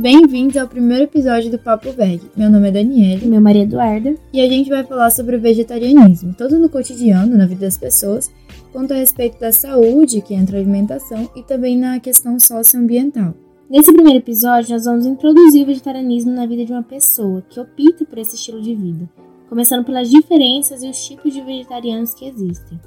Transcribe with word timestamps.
bem-vindos 0.00 0.56
ao 0.56 0.66
primeiro 0.66 1.04
episódio 1.04 1.50
do 1.50 1.58
Papo 1.58 1.92
Veg. 1.92 2.22
Meu 2.34 2.48
nome 2.50 2.68
é 2.68 2.72
Daniela. 2.72 3.22
Meu 3.26 3.38
Maria 3.38 3.64
Eduarda. 3.64 4.14
E 4.32 4.40
a 4.40 4.48
gente 4.48 4.70
vai 4.70 4.82
falar 4.82 5.10
sobre 5.10 5.36
o 5.36 5.40
vegetarianismo, 5.40 6.32
tanto 6.32 6.58
no 6.58 6.70
cotidiano, 6.70 7.36
na 7.36 7.44
vida 7.44 7.66
das 7.66 7.76
pessoas, 7.76 8.32
quanto 8.72 8.94
a 8.94 8.96
respeito 8.96 9.38
da 9.38 9.52
saúde, 9.52 10.22
que 10.22 10.32
entra 10.32 10.56
a 10.56 10.60
alimentação, 10.60 11.28
e 11.36 11.42
também 11.42 11.76
na 11.76 12.00
questão 12.00 12.40
socioambiental. 12.40 13.34
Nesse 13.68 13.92
primeiro 13.92 14.20
episódio, 14.20 14.72
nós 14.72 14.86
vamos 14.86 15.04
introduzir 15.04 15.64
o 15.64 15.66
vegetarianismo 15.66 16.32
na 16.32 16.46
vida 16.46 16.64
de 16.64 16.72
uma 16.72 16.82
pessoa 16.82 17.42
que 17.50 17.60
opta 17.60 18.06
por 18.06 18.16
esse 18.16 18.36
estilo 18.36 18.62
de 18.62 18.74
vida, 18.74 19.06
começando 19.50 19.84
pelas 19.84 20.08
diferenças 20.08 20.82
e 20.82 20.88
os 20.88 21.06
tipos 21.06 21.34
de 21.34 21.42
vegetarianos 21.42 22.14
que 22.14 22.24
existem. 22.24 22.80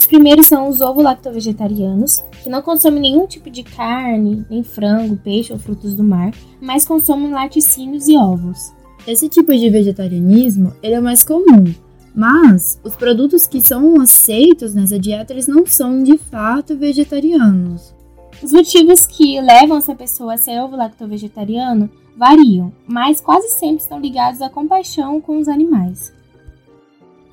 Os 0.00 0.06
primeiros 0.06 0.46
são 0.46 0.66
os 0.66 0.80
ovo-lacto-vegetarianos, 0.80 2.24
que 2.42 2.48
não 2.48 2.62
consomem 2.62 3.02
nenhum 3.02 3.26
tipo 3.26 3.50
de 3.50 3.62
carne, 3.62 4.46
nem 4.48 4.62
frango, 4.62 5.14
peixe 5.14 5.52
ou 5.52 5.58
frutos 5.58 5.94
do 5.94 6.02
mar, 6.02 6.32
mas 6.58 6.86
consomem 6.86 7.30
laticínios 7.30 8.08
e 8.08 8.16
ovos. 8.16 8.72
Esse 9.06 9.28
tipo 9.28 9.54
de 9.54 9.68
vegetarianismo 9.68 10.72
ele 10.82 10.94
é 10.94 11.00
mais 11.02 11.22
comum, 11.22 11.74
mas 12.14 12.80
os 12.82 12.96
produtos 12.96 13.46
que 13.46 13.60
são 13.60 14.00
aceitos 14.00 14.74
nessa 14.74 14.98
dieta 14.98 15.34
eles 15.34 15.46
não 15.46 15.66
são 15.66 16.02
de 16.02 16.16
fato 16.16 16.74
vegetarianos. 16.78 17.94
Os 18.42 18.54
motivos 18.54 19.04
que 19.04 19.38
levam 19.38 19.76
essa 19.76 19.94
pessoa 19.94 20.32
a 20.32 20.38
ser 20.38 20.62
ovo-lacto-vegetariano 20.62 21.90
variam, 22.16 22.72
mas 22.88 23.20
quase 23.20 23.50
sempre 23.50 23.82
estão 23.82 24.00
ligados 24.00 24.40
à 24.40 24.48
compaixão 24.48 25.20
com 25.20 25.38
os 25.38 25.46
animais. 25.46 26.10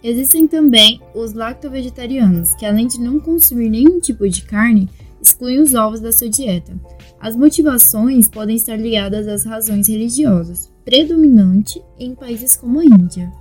Existem 0.04 0.48
também 0.48 1.02
os 1.16 1.34
lacto-vegetarianos, 1.34 2.54
que 2.56 2.66
além 2.66 2.88
de 2.88 3.00
não 3.00 3.20
consumir 3.20 3.70
nenhum 3.70 4.00
tipo 4.00 4.30
de 4.30 4.44
carne, 4.44 4.90
excluem 5.22 5.60
os 5.60 5.74
ovos 5.74 6.00
da 6.00 6.12
sua 6.12 6.30
dieta. 6.30 6.80
As 7.20 7.36
motivações 7.36 8.28
podem 8.28 8.56
estar 8.56 8.78
ligadas 8.78 9.28
às 9.28 9.44
razões 9.44 9.88
religiosas, 9.88 10.72
predominante 10.86 11.82
em 11.98 12.14
países 12.14 12.56
como 12.56 12.80
a 12.80 12.86
Índia. 12.86 13.32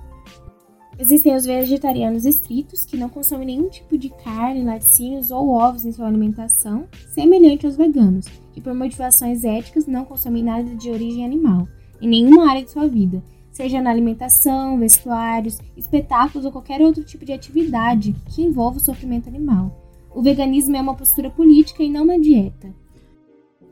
Existem 0.99 1.35
os 1.35 1.45
vegetarianos 1.45 2.25
estritos, 2.25 2.83
que 2.83 2.97
não 2.97 3.07
consomem 3.07 3.45
nenhum 3.45 3.69
tipo 3.69 3.95
de 3.95 4.09
carne, 4.09 4.63
laticínios 4.63 5.29
ou 5.29 5.49
ovos 5.49 5.85
em 5.85 5.91
sua 5.91 6.07
alimentação, 6.07 6.87
semelhante 7.13 7.67
aos 7.67 7.77
veganos, 7.77 8.25
que 8.51 8.59
por 8.59 8.73
motivações 8.73 9.43
éticas 9.43 9.85
não 9.85 10.05
consomem 10.05 10.43
nada 10.43 10.75
de 10.75 10.89
origem 10.89 11.23
animal, 11.23 11.67
em 12.01 12.07
nenhuma 12.09 12.49
área 12.49 12.63
de 12.63 12.71
sua 12.71 12.87
vida, 12.87 13.21
seja 13.57 13.81
na 13.81 13.89
alimentação, 13.89 14.77
vestuários, 14.77 15.57
espetáculos 15.75 16.45
ou 16.45 16.51
qualquer 16.51 16.79
outro 16.79 17.03
tipo 17.03 17.25
de 17.25 17.33
atividade 17.33 18.15
que 18.27 18.43
envolva 18.43 18.77
o 18.77 18.79
sofrimento 18.79 19.27
animal. 19.27 19.83
O 20.13 20.21
veganismo 20.21 20.75
é 20.75 20.81
uma 20.81 20.93
postura 20.93 21.31
política 21.31 21.81
e 21.81 21.89
não 21.89 22.03
uma 22.03 22.19
dieta. 22.19 22.71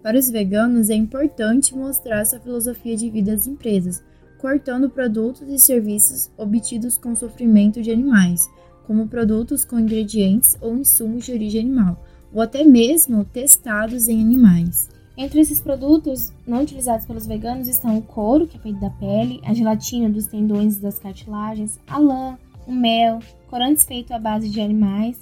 Para 0.02 0.18
os 0.18 0.28
veganos, 0.28 0.90
é 0.90 0.96
importante 0.96 1.76
mostrar 1.76 2.22
essa 2.22 2.40
filosofia 2.40 2.98
de 2.98 3.12
vida 3.12 3.34
às 3.34 3.46
empresas, 3.46 4.04
cortando 4.40 4.90
produtos 4.90 5.48
e 5.48 5.60
serviços 5.60 6.32
obtidos 6.36 6.98
com 6.98 7.16
sofrimento 7.16 7.80
de 7.80 7.92
animais, 7.92 8.50
como 8.88 9.08
produtos 9.08 9.64
com 9.64 9.80
ingredientes 9.80 10.58
ou 10.62 10.76
insumos 10.76 11.26
de 11.26 11.32
origem 11.32 11.62
animal, 11.62 12.04
ou 12.34 12.42
até 12.42 12.64
mesmo 12.64 13.24
testados 13.24 14.08
em 14.08 14.20
animais. 14.20 14.90
Entre 15.18 15.40
esses 15.40 15.62
produtos 15.62 16.34
não 16.46 16.64
utilizados 16.64 17.06
pelos 17.06 17.26
veganos 17.26 17.70
estão 17.70 17.98
o 17.98 18.02
couro, 18.02 18.48
que 18.48 18.58
é 18.58 18.60
feito 18.60 18.80
da 18.80 18.90
pele, 18.90 19.40
a 19.46 19.54
gelatina 19.54 20.10
dos 20.10 20.28
tendões 20.28 20.78
e 20.78 20.82
das 20.82 21.00
cartilagens, 21.00 21.80
a 21.88 21.98
lã, 21.98 22.38
o 22.68 22.72
mel, 22.72 23.20
corantes 23.48 23.86
feitos 23.86 24.12
à 24.12 24.20
base 24.20 24.50
de 24.50 24.60
animais 24.60 25.18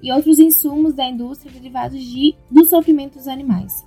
e 0.00 0.12
outros 0.12 0.38
insumos 0.38 0.94
da 0.94 1.08
indústria 1.08 1.50
derivados 1.50 2.00
de, 2.00 2.36
do 2.50 2.64
sofrimento 2.64 3.18
dos 3.18 3.26
animais. 3.26 3.84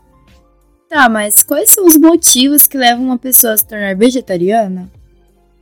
Tá, 0.89 1.08
mas 1.08 1.42
quais 1.42 1.69
são 1.69 1.86
os 1.86 1.97
motivos 1.97 2.67
que 2.67 2.78
levam 2.78 3.06
uma 3.06 3.17
pessoa 3.17 3.53
a 3.53 3.58
se 3.58 3.66
tornar 3.66 3.95
vegetariana? 3.95 4.92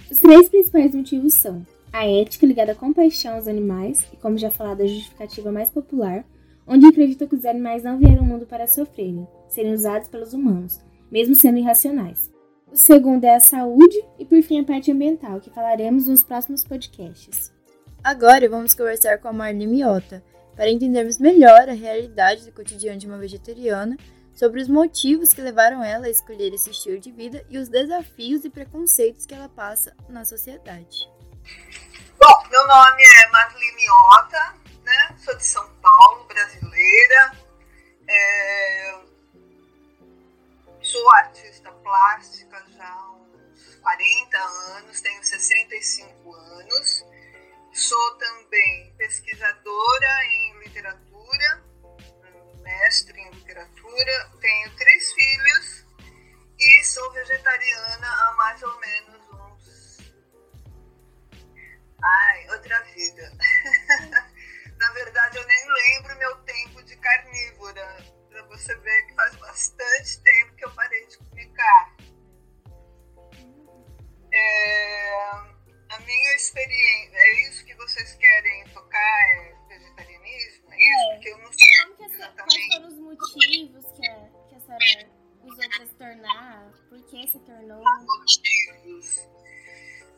Os 0.09 0.17
três 0.17 0.49
principais 0.49 0.93
motivos 0.93 1.33
são 1.35 1.65
a 1.91 2.07
ética 2.07 2.45
ligada 2.45 2.71
à 2.71 2.75
compaixão 2.75 3.35
aos 3.35 3.47
animais, 3.47 4.03
e 4.11 4.17
como 4.17 4.37
já 4.37 4.49
falado, 4.49 4.81
a 4.81 4.87
justificativa 4.87 5.51
mais 5.51 5.69
popular, 5.69 6.25
onde 6.67 6.87
acredita 6.87 7.27
que 7.27 7.35
os 7.35 7.45
animais 7.45 7.83
não 7.83 7.97
vieram 7.99 8.19
ao 8.19 8.25
mundo 8.25 8.45
para 8.45 8.67
sofrerem, 8.67 9.27
serem 9.53 9.73
usados 9.73 10.07
pelos 10.07 10.33
humanos, 10.33 10.79
mesmo 11.11 11.35
sendo 11.35 11.59
irracionais. 11.59 12.31
O 12.71 12.75
segundo 12.75 13.23
é 13.23 13.35
a 13.35 13.39
saúde 13.39 14.03
e, 14.17 14.25
por 14.25 14.41
fim, 14.41 14.59
a 14.59 14.63
parte 14.63 14.91
ambiental, 14.91 15.39
que 15.39 15.51
falaremos 15.51 16.07
nos 16.07 16.23
próximos 16.23 16.63
podcasts. 16.63 17.53
Agora 18.03 18.49
vamos 18.49 18.73
conversar 18.73 19.19
com 19.19 19.27
a 19.27 19.33
Marli 19.33 19.67
Miota 19.67 20.23
para 20.55 20.69
entendermos 20.69 21.19
melhor 21.19 21.69
a 21.69 21.73
realidade 21.73 22.45
do 22.45 22.51
cotidiano 22.51 22.97
de 22.97 23.07
uma 23.07 23.17
vegetariana, 23.17 23.97
sobre 24.33 24.61
os 24.61 24.67
motivos 24.67 25.31
que 25.31 25.41
levaram 25.41 25.83
ela 25.83 26.07
a 26.07 26.09
escolher 26.09 26.53
esse 26.53 26.71
estilo 26.71 26.99
de 26.99 27.11
vida 27.11 27.45
e 27.49 27.57
os 27.57 27.69
desafios 27.69 28.43
e 28.43 28.49
preconceitos 28.49 29.25
que 29.25 29.33
ela 29.33 29.47
passa 29.47 29.95
na 30.09 30.25
sociedade. 30.25 31.07
Bom, 32.19 32.49
meu 32.49 32.67
nome 32.67 33.03
é 33.21 33.29
Marli 33.29 33.75
Miota, 33.75 34.55
né? 34.83 35.15
Sou 35.17 35.35
de 35.37 35.45
São 35.45 35.69
Paulo, 35.81 36.25
brasileira. 36.25 37.37
É... 38.07 39.12
Sou 40.93 41.11
artista 41.15 41.71
plástica 41.71 42.63
já 42.69 42.87
há 42.87 43.13
uns 43.13 43.75
40 43.77 44.37
anos, 44.37 45.01
tenho 45.01 45.23
65 45.23 46.35
anos. 46.35 47.03
Sou 47.73 48.17
também 48.19 48.93
pesquisadora 48.95 50.23
em 50.25 50.59
literatura, 50.59 51.63
mestre 52.61 53.19
em 53.19 53.31
literatura. 53.31 54.31
Tenho 54.39 54.75
três 54.75 55.13
filhos 55.13 55.87
e 56.59 56.83
sou 56.83 57.11
vegetariana 57.13 58.07
há 58.07 58.33
mais 58.33 58.61
ou 58.61 58.79
menos 58.79 59.29
uns. 59.31 59.97
Ai, 62.03 62.49
outra 62.51 62.79
vida. 62.93 63.31
Na 64.77 64.91
verdade, 64.91 65.37
eu 65.39 65.47
nem 65.47 65.67
lembro 65.73 66.19
meu 66.19 66.35
tempo 66.43 66.83
de 66.83 66.95
carnívora. 66.97 68.13
Para 68.29 68.43
você 68.43 68.75
ver 68.75 69.07
que 69.07 69.15
faz 69.15 69.35
bastante 69.37 70.21
tempo 70.21 70.32
que 70.63 70.65
eu 70.65 70.71
parei 70.71 71.05
de 71.07 71.17
comer 71.17 71.51
carne. 71.51 72.13
É, 74.33 75.23
a 75.89 75.99
minha 75.99 76.35
experiência, 76.35 77.17
é 77.17 77.49
isso 77.49 77.65
que 77.65 77.75
vocês 77.75 78.13
querem 78.15 78.67
tocar? 78.69 78.97
É 78.97 79.55
vegetarianismo? 79.67 80.71
É 80.71 80.77
isso? 80.77 81.03
É. 81.03 81.13
Porque 81.13 81.29
eu 81.29 81.37
não 81.39 81.51
sei 81.51 81.83
Como 81.83 81.97
que 81.97 82.03
essa. 82.03 82.31
Quais 82.31 82.67
foram 82.73 82.87
os 82.87 82.97
motivos 82.99 83.85
que 83.91 84.07
a, 84.07 84.29
que 84.47 84.55
a 84.55 84.59
senhora 84.61 85.09
usou 85.43 85.69
para 85.69 85.85
se 85.85 85.95
tornar? 85.95 86.71
Por 86.89 87.03
que 87.07 87.27
se 87.27 87.39
tornou? 87.39 87.83
Motivos. 87.83 89.27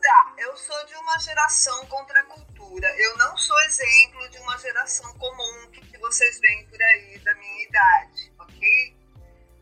Tá, 0.00 0.34
eu 0.38 0.56
sou 0.56 0.86
de 0.86 0.94
uma 0.94 1.18
geração 1.18 1.86
contra 1.86 2.20
a 2.20 2.24
cultura. 2.24 2.88
Eu 2.96 3.18
não 3.18 3.36
sou 3.36 3.58
exemplo 3.62 4.28
de 4.28 4.38
uma 4.38 4.56
geração 4.58 5.12
comum 5.18 5.70
que, 5.72 5.80
que 5.80 5.98
vocês 5.98 6.38
veem 6.38 6.66
por 6.68 6.80
aí 6.80 7.18
da 7.18 7.34
minha 7.34 7.64
idade, 7.64 8.32
ok? 8.38 8.95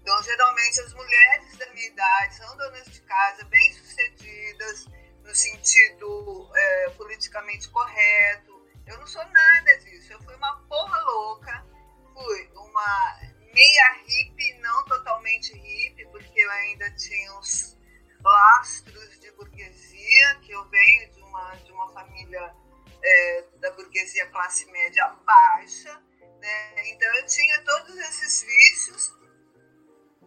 Então, 0.04 0.22
geralmente, 0.22 0.81
as 0.81 0.92
mulheres 0.92 1.56
da 1.56 1.66
minha 1.72 1.87
idade 1.87 2.37
são 2.37 2.56
donas 2.59 2.84
de 2.92 3.00
casa, 3.00 3.42
bem-sucedidas, 3.44 4.87
no 5.22 5.34
sentido 5.34 6.50
é, 6.54 6.91
politicamente 6.91 7.70
correto. 7.70 8.69
Eu 8.87 8.98
não 8.98 9.06
sou 9.06 9.25
nada 9.25 9.78
disso. 9.78 10.12
Eu 10.12 10.22
fui 10.22 10.34
uma 10.34 10.60
porra 10.69 11.00
louca, 11.04 11.66
fui 12.12 12.50
uma 12.54 13.19
meia 13.54 13.93
hippie, 14.06 14.53
não 14.59 14.84
totalmente 14.84 15.54
hippie, 15.54 16.04
porque 16.12 16.38
eu 16.38 16.50
ainda 16.50 16.91
tinha 16.97 17.32
uns 17.38 17.78
lastros 18.22 19.19
de 19.20 19.31
burguesia, 19.32 20.34
que 20.43 20.53
eu 20.53 20.69
venho 20.69 21.12
de 21.14 21.20
uma, 21.22 21.54
de 21.56 21.72
uma 21.72 21.91
família 21.94 22.54
é, 23.03 23.44
da 23.59 23.70
burguesia 23.70 24.26
classe 24.26 24.66
média 24.70 25.09
baixa, 25.25 25.98
né? 26.41 26.88
então 26.91 27.09
eu 27.16 27.26
tinha 27.26 27.62
todos 27.62 27.97
esses 27.97 28.43
vícios 28.43 29.24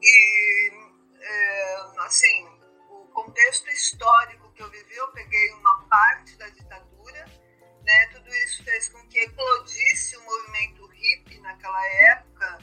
e, 0.02 0.72
é, 1.20 1.76
assim, 2.00 2.48
o 2.90 3.08
contexto 3.14 3.70
histórico 3.70 4.52
que 4.54 4.62
eu 4.62 4.70
vivi, 4.70 4.96
eu 4.96 5.08
peguei 5.12 5.52
uma 5.54 5.84
parte 5.88 6.36
da 6.38 6.50
ditadura, 6.50 7.26
né? 7.84 8.08
tudo 8.14 8.34
isso 8.36 8.64
fez 8.64 8.90
com 8.90 9.08
que 9.08 9.20
eclodisse 9.20 10.18
o 10.18 10.24
movimento 10.24 10.86
hippie 10.88 11.40
naquela 11.40 11.86
época, 11.88 12.58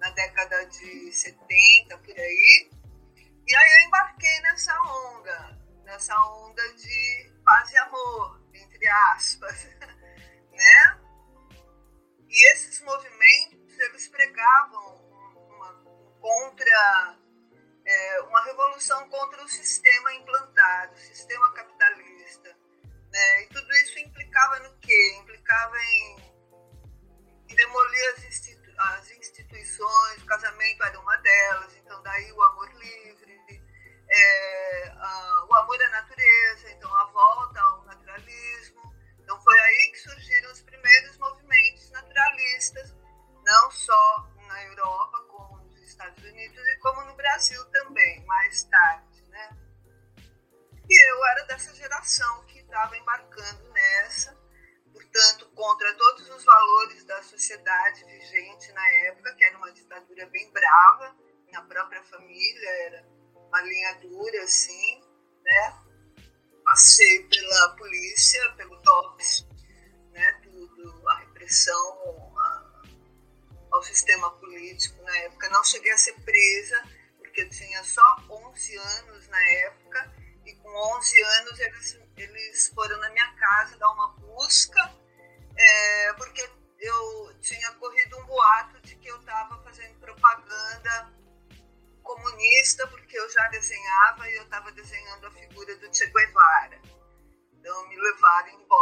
na 0.00 0.10
década 0.10 0.66
de 0.66 1.12
70, 1.12 1.98
por 1.98 2.18
aí, 2.18 2.70
e 3.48 3.56
aí 3.56 3.72
eu 3.72 3.86
embarquei 3.86 4.40
nessa 4.40 4.78
onda, 4.82 5.58
nessa 5.84 6.14
onda 6.34 6.62
de 6.74 7.27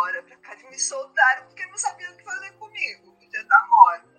embora 0.07 0.23
casa 0.39 0.63
e 0.63 0.71
me 0.71 0.79
soltaram 0.79 1.47
porque 1.47 1.67
não 1.67 1.79
sabiam 1.79 2.13
o 2.13 2.17
que 2.17 2.25
fazer 2.25 2.53
comigo, 2.53 3.13
podia 3.17 3.41
estar 3.41 3.67
morta. 3.69 4.17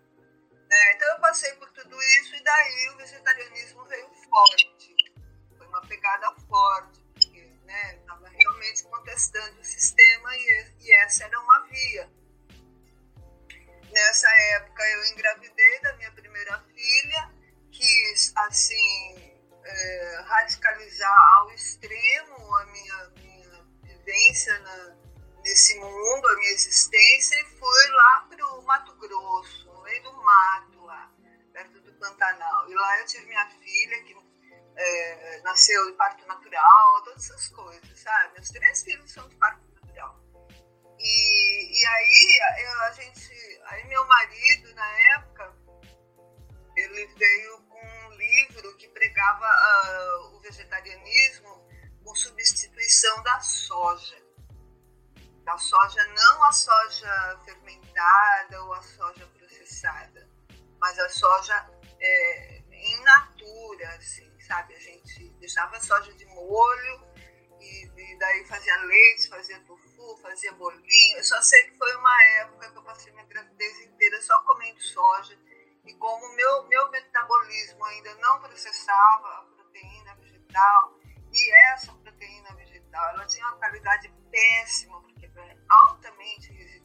É, 0.69 0.93
então 0.95 1.07
eu 1.07 1.21
passei 1.21 1.53
por 1.53 1.71
tudo 1.71 2.01
isso 2.01 2.35
e 2.35 2.43
daí 2.43 2.89
o 2.89 2.97
vegetarianismo 2.97 3.85
veio 3.85 4.09
forte. 4.09 4.95
Foi 5.57 5.67
uma 5.67 5.81
pegada 5.87 6.29
forte, 6.49 6.99
porque 7.13 7.39
estava 7.39 8.29
né, 8.29 8.35
realmente 8.37 8.83
contestando 8.83 9.59
o 9.61 9.63
sistema 9.63 10.35
e, 10.35 10.73
e 10.81 10.91
essa 11.03 11.23
era 11.23 11.39
uma 11.39 11.63
via. 11.67 12.09
Nessa 13.89 14.29
época 14.55 14.83
eu 14.83 15.05
engravidei 15.05 15.81
da 15.81 15.95
minha 15.95 16.11
primeira 16.11 16.59
filha, 16.75 17.31
quis 17.71 18.33
assim 18.35 19.37
é, 19.63 20.21
radicalizar 20.25 21.35
ao 21.37 21.51
extremo 21.51 22.55
a 22.57 22.65
minha, 22.65 23.09
minha 23.15 23.65
vivência 23.83 24.59
na, 24.59 25.06
nesse 25.47 25.79
mundo, 25.79 26.27
a 26.27 26.35
minha 26.35 26.51
existência, 26.51 27.39
e 27.41 27.45
fui 27.57 27.91
lá 27.91 28.27
para 28.29 28.47
o 28.47 28.61
Mato 28.63 28.93
Grosso, 28.95 29.65
no 29.71 29.81
meio 29.81 30.03
do 30.03 30.11
mato 30.11 30.83
lá, 30.83 31.09
perto 31.53 31.79
do 31.79 31.93
Pantanal. 31.93 32.69
E 32.69 32.75
lá 32.75 32.99
eu 32.99 33.05
tive 33.05 33.25
minha 33.27 33.49
filha, 33.51 34.03
que 34.03 34.17
é, 34.75 35.41
nasceu 35.41 35.89
de 35.89 35.93
parto 35.93 36.25
natural, 36.27 37.03
todas 37.03 37.23
essas 37.23 37.47
coisas, 37.47 37.99
sabe? 37.99 38.33
Meus 38.33 38.49
três 38.49 38.83
filhos 38.83 39.11
são 39.11 39.27
de 39.29 39.35
parto 39.37 39.61
natural. 39.73 40.19
E, 40.99 41.81
e 41.81 41.85
aí 41.87 42.39
eu, 42.65 42.81
a 42.81 42.91
gente, 42.91 43.61
aí 43.67 43.87
meu 43.87 44.05
marido 44.05 44.75
na 44.75 44.99
época, 45.15 45.55
ele 46.75 47.07
veio 47.15 47.61
com 47.63 47.79
um 47.79 48.11
livro 48.17 48.75
que 48.77 48.89
pregava 48.89 49.45
uh, 49.45 50.35
o 50.35 50.41
vegetarianismo 50.41 51.65
com 52.03 52.13
substituição 52.15 53.23
da 53.23 53.39
soja. 53.39 54.26
Da 55.47 55.57
soja, 55.57 56.03
não 56.07 56.43
a 56.43 56.51
soja 56.51 57.39
fermentada 57.45 58.63
ou 58.65 58.73
a 58.73 58.81
soja 58.81 59.25
processada, 59.27 60.29
mas 60.77 60.99
a 60.99 61.07
soja 61.07 61.69
é, 62.01 62.63
in 62.69 63.01
natura, 63.01 63.95
assim, 63.95 64.29
sabe? 64.41 64.75
A 64.75 64.79
gente 64.79 65.29
deixava 65.39 65.77
a 65.77 65.79
soja 65.79 66.13
de 66.15 66.25
molho 66.25 67.07
e, 67.61 67.85
e, 67.85 68.19
daí 68.19 68.45
fazia 68.45 68.75
leite, 68.83 69.29
fazia 69.29 69.57
tofu, 69.61 70.17
fazia 70.21 70.51
bolinho. 70.51 71.17
Eu 71.17 71.23
só 71.23 71.41
sei 71.41 71.63
que 71.63 71.77
foi 71.77 71.95
uma 71.95 72.23
época 72.41 72.69
que 72.69 72.77
eu 72.79 72.83
passei 72.83 73.13
minha 73.13 73.25
gravidez 73.27 73.79
inteira 73.85 74.21
só 74.23 74.37
comendo 74.43 74.81
soja. 74.81 75.39
E 75.85 75.93
como 75.93 76.35
meu, 76.35 76.67
meu 76.67 76.91
metabolismo 76.91 77.85
ainda 77.85 78.13
não 78.15 78.41
processava 78.41 79.29
a 79.29 79.45
proteína 79.55 80.13
vegetal, 80.15 80.99
e 81.31 81.51
essa 81.71 81.93
proteína 81.93 82.53
vegetal, 82.55 83.09
ela 83.11 83.25
tinha 83.25 83.47
uma 83.47 83.57
qualidade 83.59 84.13
péssima, 84.29 85.06
altamente 85.67 86.76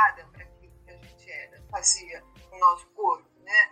orientada 0.00 0.24
para 0.32 0.44
aquilo 0.44 0.72
que 0.84 0.90
a 0.90 0.96
gente 0.96 1.30
era, 1.30 1.62
fazia 1.70 2.24
o 2.50 2.58
nosso 2.58 2.86
corpo, 2.88 3.28
né? 3.42 3.70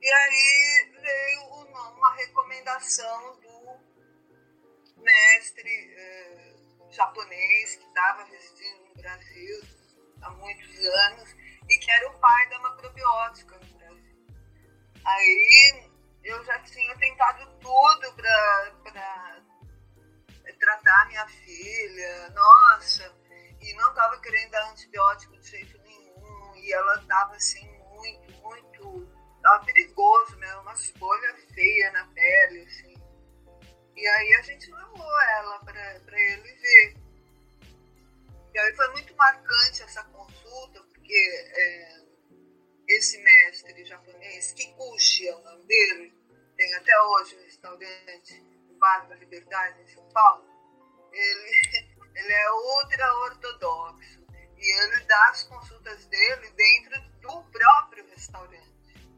E 0.00 0.12
aí 0.12 0.92
veio 1.00 1.42
uma 1.64 2.14
recomendação 2.14 3.40
do 3.40 5.02
mestre 5.02 5.94
eh, 5.96 6.56
japonês 6.90 7.76
que 7.76 7.86
estava 7.86 8.24
residindo 8.24 8.88
no 8.88 8.94
Brasil 8.94 9.62
há 10.22 10.30
muitos 10.30 10.78
anos 10.86 11.34
e 11.68 11.78
que 11.78 11.90
era 11.90 12.08
o 12.08 12.18
pai 12.20 12.48
da 12.48 12.58
macrobiótica 12.60 13.58
no 13.58 13.78
Brasil. 13.78 14.26
Aí 15.04 15.90
eu 16.22 16.44
já 16.44 16.58
tinha 16.60 16.96
tentado 16.98 17.46
tudo 17.58 18.12
para 18.14 19.42
tratar 20.58 21.06
minha 21.08 21.26
filha, 21.28 22.30
nossa, 22.30 23.25
e 23.66 23.74
não 23.74 23.88
estava 23.88 24.20
querendo 24.20 24.50
dar 24.50 24.70
antibiótico 24.70 25.36
de 25.38 25.48
jeito 25.48 25.78
nenhum, 25.82 26.54
e 26.56 26.72
ela 26.72 27.00
estava 27.00 27.34
assim 27.34 27.68
muito, 27.90 28.32
muito, 28.42 29.08
estava 29.36 29.64
perigoso 29.64 30.36
mesmo, 30.38 30.60
uma 30.60 30.72
escolha 30.74 31.34
feia 31.52 31.90
na 31.92 32.06
pele, 32.08 32.62
assim. 32.62 32.94
E 33.96 34.06
aí 34.06 34.34
a 34.34 34.42
gente 34.42 34.70
levou 34.70 35.20
ela 35.22 35.58
para 35.60 36.20
ele 36.20 36.52
ver. 36.52 36.96
E 38.54 38.58
aí 38.58 38.74
foi 38.76 38.88
muito 38.92 39.14
marcante 39.16 39.82
essa 39.82 40.04
consulta, 40.04 40.82
porque 40.82 41.14
é, 41.14 42.00
esse 42.88 43.18
mestre 43.22 43.84
japonês, 43.84 44.52
Kikuchi 44.52 45.28
é 45.28 45.34
o 45.34 45.42
nome 45.42 45.64
dele, 45.64 46.14
tem 46.56 46.74
até 46.74 46.92
hoje 47.02 47.36
um 47.36 47.42
restaurante 47.42 48.40
no 48.68 48.78
Bar 48.78 49.08
da 49.08 49.16
Liberdade, 49.16 49.82
em 49.82 49.88
São 49.88 50.08
Paulo, 50.10 50.46
ele, 51.12 51.65
ele 52.16 52.32
é 52.32 52.52
ultra-ortodoxo 52.52 54.26
e 54.56 54.82
ele 54.82 55.04
dá 55.04 55.28
as 55.28 55.42
consultas 55.42 56.06
dele 56.06 56.50
dentro 56.52 57.00
do 57.20 57.42
próprio 57.50 58.08
restaurante, 58.08 59.10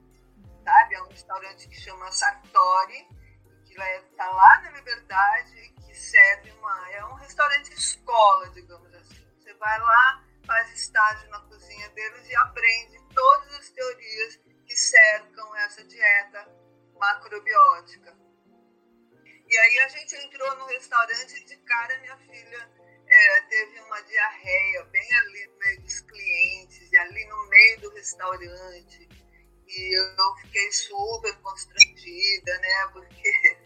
sabe? 0.65 0.95
É 0.97 1.03
um 1.05 1.09
restaurante 1.09 1.69
que 1.69 1.81
chama 1.81 2.11
Sartori, 2.11 3.07
que 3.65 3.75
está 3.75 4.29
lá 4.29 4.63
na 4.63 4.71
Liberdade 4.73 5.75
que 5.87 5.95
serve 5.95 6.51
uma... 6.51 6.91
É 6.91 7.05
um 7.05 7.15
restaurante 7.15 7.73
escola, 7.73 8.51
digamos 8.51 8.93
assim. 8.93 9.25
Você 9.39 9.55
vai 9.55 9.79
lá, 9.79 10.25
faz 10.45 10.73
estágio 10.73 11.31
na 11.31 11.41
cozinha 11.43 11.89
deles 11.91 12.29
e 12.29 12.35
aprende 12.35 12.99
todas 13.15 13.55
as 13.55 13.71
teorias 13.71 14.41
que 14.67 14.77
cercam 14.77 15.57
essa 15.59 15.85
dieta 15.85 16.49
macrobiótica. 16.99 18.19
E 19.47 19.57
aí 19.57 19.79
a 19.79 19.89
gente 19.89 20.17
entrou 20.17 20.57
no 20.57 20.67
restaurante 20.67 21.45
de 21.45 21.57
cara 21.59 21.99
minha 22.01 22.17
filha 22.19 22.78
restaurante. 28.09 29.09
E 29.67 29.99
eu 29.99 30.37
fiquei 30.37 30.73
super 30.73 31.37
constrangida, 31.41 32.59
né? 32.59 32.89
Porque 32.93 33.29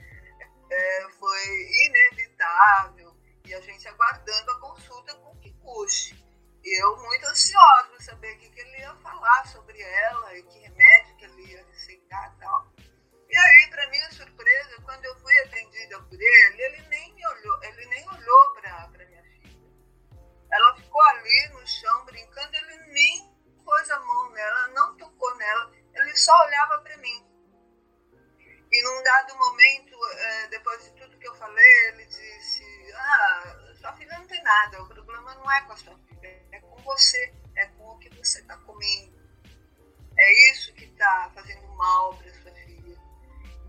é, 0.70 1.08
foi 1.18 1.68
inevitável. 1.86 3.16
E 3.44 3.54
a 3.54 3.60
gente 3.60 3.86
aguardando 3.88 4.50
a 4.50 4.60
consulta 4.60 5.14
com 5.16 5.30
o 5.30 5.40
Kikuchi. 5.40 6.20
Eu 6.64 6.96
muito 6.96 7.26
ansiosa 7.26 7.88
para 7.88 8.00
saber 8.00 8.36
o 8.36 8.38
que, 8.38 8.50
que 8.50 8.60
ele 8.60 8.78
ia 8.78 8.94
falar 8.96 9.46
sobre 9.48 9.80
ela 9.80 10.38
e 10.38 10.42
que 10.44 10.58
remédio 10.60 11.16
que 11.16 11.24
ele 11.24 11.52
ia 11.52 11.64
receitar 11.64 12.34
e 12.34 12.40
tal. 12.40 12.72
E 13.28 13.36
aí, 13.36 13.70
para 13.70 13.90
minha 13.90 14.10
surpresa, 14.12 14.82
quando 14.84 15.04
eu 15.04 15.16
fui 15.20 15.36
atendida 15.40 16.00
por 16.02 16.20
ele, 16.20 16.62
ele 16.62 16.82
nem 16.88 17.14
me 17.14 17.26
olhou, 17.26 17.64
ele 17.64 17.86
nem 17.86 18.08
olhou 18.10 18.54
para 18.54 19.06
minha 19.06 19.22
filha. 19.22 19.58
Ela 20.52 20.76
ficou 20.76 21.02
ali 21.02 21.48
no 21.48 21.66
chão 21.66 22.01
pôs 23.62 23.90
a 23.90 24.00
mão 24.00 24.30
nela, 24.30 24.68
não 24.68 24.96
tocou 24.96 25.34
nela, 25.36 25.72
ele 25.94 26.16
só 26.16 26.32
olhava 26.44 26.78
para 26.80 26.96
mim. 26.98 27.26
E 28.70 28.82
num 28.82 29.02
dado 29.02 29.36
momento, 29.36 29.96
é, 30.12 30.46
depois 30.48 30.82
de 30.84 30.90
tudo 30.92 31.18
que 31.18 31.28
eu 31.28 31.34
falei, 31.34 31.88
ele 31.88 32.06
disse: 32.06 32.64
Ah, 32.94 33.74
sua 33.78 33.92
filha 33.94 34.18
não 34.18 34.26
tem 34.26 34.42
nada, 34.42 34.82
o 34.82 34.88
problema 34.88 35.34
não 35.34 35.52
é 35.52 35.60
com 35.62 35.72
a 35.72 35.76
sua 35.76 35.98
filha, 36.08 36.42
é 36.52 36.60
com 36.60 36.82
você, 36.82 37.34
é 37.56 37.66
com 37.66 37.90
o 37.90 37.98
que 37.98 38.08
você 38.16 38.40
está 38.40 38.56
comendo. 38.58 39.20
É 40.18 40.50
isso 40.52 40.72
que 40.74 40.84
está 40.84 41.30
fazendo 41.34 41.66
mal 41.68 42.16
para 42.16 42.32
sua 42.34 42.52
filha. 42.52 42.98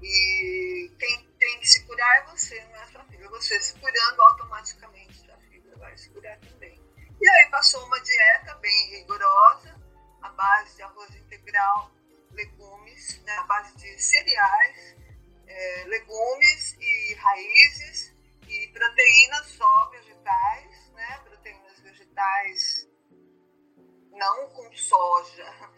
E 0.02 0.92
quem 1.00 1.28
tem 1.40 1.60
que 1.60 1.68
se 1.68 1.86
curar 1.86 2.18
é 2.20 2.26
você, 2.28 2.64
não 2.66 2.76
é 2.76 2.88
sua 2.88 3.04
filha. 3.06 3.30
Você 3.30 3.60
se 3.60 3.74
curando, 3.80 4.22
automaticamente 4.22 5.14
sua 5.16 5.38
filha 5.38 5.76
vai 5.78 5.98
se 5.98 6.10
curar 6.10 6.38
também. 6.40 6.82
E 7.22 7.30
aí 7.30 7.50
passou 7.50 7.86
uma 7.86 8.00
dieta 8.02 8.56
bem 8.56 8.90
rigorosa, 8.90 9.73
à 10.24 10.30
base 10.30 10.76
de 10.76 10.82
arroz 10.82 11.16
integral, 11.16 11.92
legumes, 12.32 13.22
né, 13.24 13.34
à 13.34 13.44
base 13.44 13.76
de 13.76 14.02
cereais, 14.02 14.96
é, 15.46 15.84
legumes 15.86 16.78
e 16.80 17.14
raízes 17.16 18.16
e 18.48 18.68
proteínas 18.70 19.48
só 19.50 19.90
vegetais, 19.90 20.92
né, 20.94 21.20
proteínas 21.24 21.80
vegetais 21.82 22.88
não 24.12 24.50
com 24.50 24.72
soja, 24.76 25.72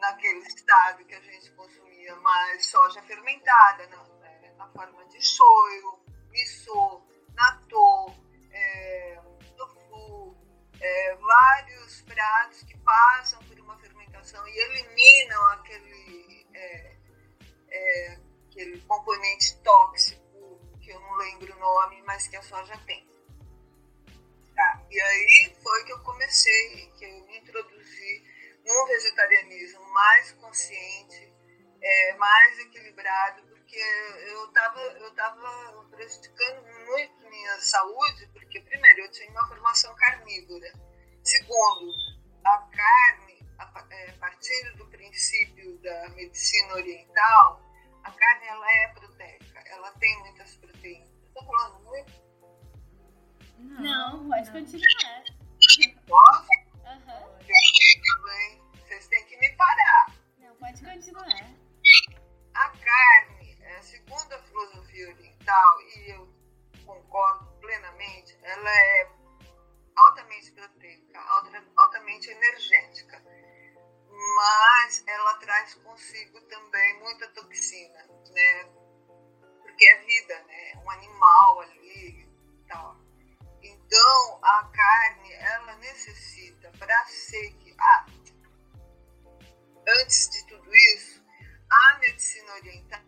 naquele 0.00 0.40
estado 0.46 1.04
que 1.04 1.14
a 1.14 1.20
gente 1.20 1.50
consumia, 1.52 2.14
mas 2.16 2.66
soja 2.66 3.02
fermentada, 3.02 3.86
na, 3.88 4.04
né, 4.20 4.54
na 4.56 4.68
forma 4.68 5.04
de 5.06 5.20
shoyu, 5.20 6.00
miso, 6.30 7.02
natto, 7.34 8.14
é, 8.50 9.20
e 14.48 14.58
eliminam 14.58 15.46
aquele, 15.52 16.46
é, 16.54 16.96
é, 17.68 18.18
aquele 18.46 18.80
componente 18.82 19.56
tóxico, 19.62 20.78
que 20.80 20.90
eu 20.90 21.00
não 21.00 21.16
lembro 21.16 21.54
o 21.54 21.58
nome, 21.58 22.02
mas 22.02 22.26
que 22.28 22.36
a 22.36 22.42
soja 22.42 22.76
tem. 22.86 23.06
Tá. 24.54 24.82
E 24.90 25.00
aí 25.00 25.56
foi 25.62 25.84
que 25.84 25.92
eu 25.92 26.00
comecei, 26.02 26.92
que 26.98 27.04
eu 27.04 27.26
me 27.26 27.38
introduzi 27.38 28.24
no 28.64 28.86
vegetarianismo 28.86 29.82
mais 29.92 30.32
consciente, 30.32 31.32
é, 31.80 32.14
mais 32.16 32.58
equilibrado, 32.58 33.42
porque 33.48 33.78
eu 34.26 34.46
estava 34.46 34.80
eu 34.80 35.14
tava 35.14 35.88
prejudicando 35.90 36.64
muito 36.86 37.30
minha 37.30 37.60
saúde, 37.60 38.28
porque, 38.32 38.60
primeiro, 38.60 39.00
eu 39.02 39.10
tinha 39.10 39.30
uma 39.30 39.46
formação 39.48 39.94
carnívora. 39.94 40.72
Segundo, 41.22 41.92
a 42.44 42.58
carne, 42.58 43.07
partindo 44.38 44.76
do 44.76 44.86
princípio 44.86 45.78
da 45.78 46.08
medicina 46.10 46.74
oriental, 46.74 47.60
a 48.04 48.10
carne 48.12 48.46
ela 48.46 48.72
é 48.72 48.88
proteica, 48.88 49.64
ela 49.66 49.90
tem 49.92 50.16
muitas 50.20 50.56
proteínas. 50.56 51.10
Estou 51.26 51.44
falando 51.44 51.84
muito? 51.84 52.12
Não, 53.58 54.28
pode 54.28 54.50
continuar. 54.52 55.24
Posso? 56.06 56.48
Aham. 56.86 57.24
Uhum. 57.24 57.48
Vocês 58.76 59.08
têm 59.08 59.24
que 59.26 59.36
me 59.38 59.48
parar. 59.56 60.14
Não, 60.38 60.54
pode 60.54 60.84
continuar. 60.84 61.56
A 62.54 62.68
carne, 62.70 63.58
é, 63.60 63.82
segundo 63.82 64.32
a 64.32 64.38
filosofia 64.44 65.08
oriental, 65.08 65.80
e 65.82 66.10
eu 66.12 66.32
concordo 66.86 67.44
plenamente, 67.60 68.38
ela 68.42 68.70
é 68.70 69.10
altamente 69.96 70.52
proteica, 70.52 71.20
altamente 71.76 72.30
energética, 72.30 72.87
mas 74.38 75.02
ela 75.04 75.34
traz 75.38 75.74
consigo 75.74 76.40
também 76.42 77.00
muita 77.00 77.26
toxina, 77.30 78.06
né? 78.30 78.64
Porque 79.62 79.84
é 79.84 80.04
vida, 80.04 80.44
né? 80.44 80.74
Um 80.76 80.90
animal 80.92 81.60
ali 81.62 82.22
e 82.22 82.68
tal. 82.68 82.96
Então, 83.60 84.38
a 84.44 84.70
carne, 84.72 85.32
ela 85.32 85.74
necessita 85.78 86.70
para 86.78 87.04
ser 87.06 87.52
que. 87.54 87.74
Ah, 87.80 88.06
antes 90.02 90.30
de 90.30 90.46
tudo 90.46 90.72
isso, 90.72 91.20
a 91.68 91.98
medicina 91.98 92.52
oriental, 92.52 93.02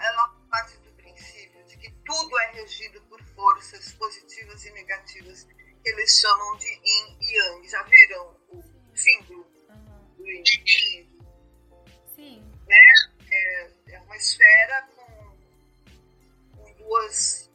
ela 0.00 0.36
parte 0.50 0.76
do 0.80 0.92
princípio 0.96 1.64
de 1.64 1.78
que 1.78 1.90
tudo 2.04 2.38
é 2.40 2.46
regido 2.52 3.00
por 3.08 3.22
forças 3.34 3.90
positivas 3.94 4.62
e 4.66 4.70
negativas 4.72 5.44
que 5.44 5.88
eles 5.88 6.20
chamam 6.20 6.58
de 6.58 6.68
yin 6.68 7.18
e 7.22 7.38
yang. 7.38 7.68
Já 7.68 7.82
viram 7.84 8.36
o 8.50 8.94
símbolo 8.94 9.33
E 10.44 10.98
yang? 10.98 11.08
Sim. 12.14 12.52
né? 12.68 12.84
É, 13.32 13.70
é 13.94 14.00
uma 14.00 14.16
esfera 14.16 14.88
com, 14.94 15.36
com 16.56 16.72
duas, 16.74 17.50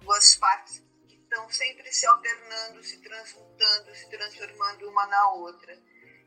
duas 0.00 0.34
partes 0.36 0.82
que 1.06 1.16
estão 1.16 1.50
sempre 1.50 1.92
se 1.92 2.06
alternando, 2.06 2.82
se 2.82 2.98
transmutando, 3.02 3.94
se 3.94 4.08
transformando 4.08 4.88
uma 4.88 5.06
na 5.06 5.32
outra. 5.34 5.78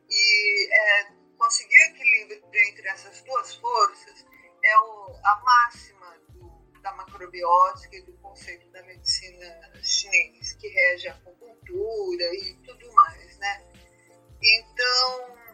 E 0.09 0.69
é, 0.71 1.11
conseguir 1.37 1.81
equilíbrio 1.89 2.43
entre 2.69 2.87
essas 2.87 3.21
duas 3.23 3.55
forças 3.55 4.25
é 4.63 4.79
o, 4.79 5.19
a 5.23 5.41
máxima 5.43 6.17
do, 6.29 6.79
da 6.81 6.91
macrobiótica 6.93 7.95
e 7.95 8.01
do 8.03 8.13
conceito 8.17 8.67
da 8.69 8.83
medicina 8.83 9.73
chinês, 9.83 10.53
que 10.53 10.67
rege 10.67 11.07
a 11.07 11.13
acupuntura 11.13 12.35
e 12.35 12.53
tudo 12.65 12.91
mais, 12.93 13.37
né? 13.39 13.63
Então, 14.41 15.44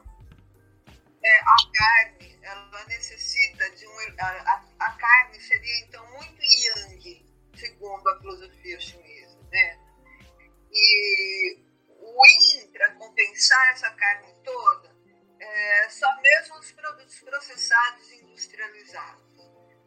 é, 1.23 1.39
a 1.39 1.55
carne, 1.73 2.39
ela 2.41 2.85
necessita 2.85 3.69
de 3.71 3.87
um. 3.87 3.97
A, 4.19 4.65
a, 4.79 4.91
carne 4.93 5.39
seria 5.39 5.79
então 5.85 6.05
muito 6.11 6.41
yang, 6.41 7.25
segundo 7.55 8.09
a 8.09 8.19
filosofia 8.19 8.79
chinesa, 8.79 9.37
né? 9.51 9.79
E 10.71 11.59
o 11.99 12.25
yin, 12.25 12.71
para 12.71 12.95
compensar 12.95 13.71
essa 13.71 13.89
carne 13.91 14.33
toda, 14.43 14.95
é, 15.39 15.89
só 15.89 16.21
mesmo 16.21 16.57
os 16.57 16.71
produtos 16.71 17.19
processados 17.19 18.11
industrializados. 18.11 19.31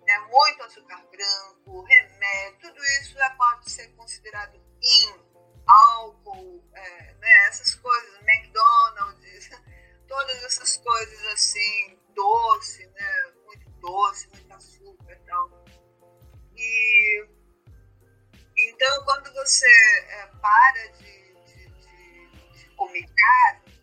Né? 0.06 0.18
Muito 0.30 0.62
açúcar 0.62 1.02
branco, 1.10 1.82
remédio, 1.82 2.58
tudo 2.60 2.84
isso 3.00 3.14
já 3.14 3.30
pode 3.30 3.70
ser 3.70 3.88
considerado 3.96 4.54
yin, 4.82 5.24
álcool, 5.66 6.62
é, 6.74 7.14
né? 7.14 7.46
essas 7.48 7.74
coisas, 7.74 8.20
McDonald's 8.22 9.50
todas 10.14 10.44
essas 10.44 10.76
coisas 10.76 11.26
assim, 11.26 11.98
doce, 12.14 12.86
né? 12.86 13.32
Muito 13.46 13.68
doce, 13.80 14.28
muito 14.28 14.54
açúcar 14.54 15.12
e 15.12 15.26
tal. 15.26 15.64
E 16.56 17.26
então 18.56 19.04
quando 19.04 19.32
você 19.32 19.66
é, 20.08 20.26
para 20.40 20.86
de, 20.98 21.34
de, 21.46 21.66
de, 21.66 22.52
de 22.52 22.76
comer 22.76 23.04
carne, 23.16 23.82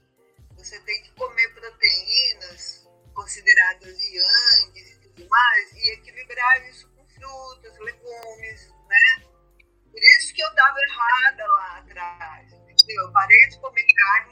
você 0.55 0.79
tem 0.81 1.03
que 1.03 1.11
comer 1.15 1.53
proteínas 1.53 2.88
consideradas 3.13 4.01
yangs 4.01 4.89
e 4.89 5.00
tudo 5.01 5.27
mais, 5.27 5.73
e 5.73 5.91
equilibrar 5.91 6.69
isso 6.69 6.89
com 6.91 7.05
frutas, 7.09 7.77
legumes, 7.79 8.69
né? 8.88 9.31
Por 9.91 10.01
isso 10.01 10.33
que 10.33 10.41
eu 10.41 10.47
estava 10.47 10.77
errada 10.79 11.45
lá 11.45 11.77
atrás, 11.79 12.53
entendeu? 12.53 13.03
Eu 13.03 13.11
parei 13.11 13.50
de 13.50 13.59
comer 13.59 13.85
carne, 13.93 14.30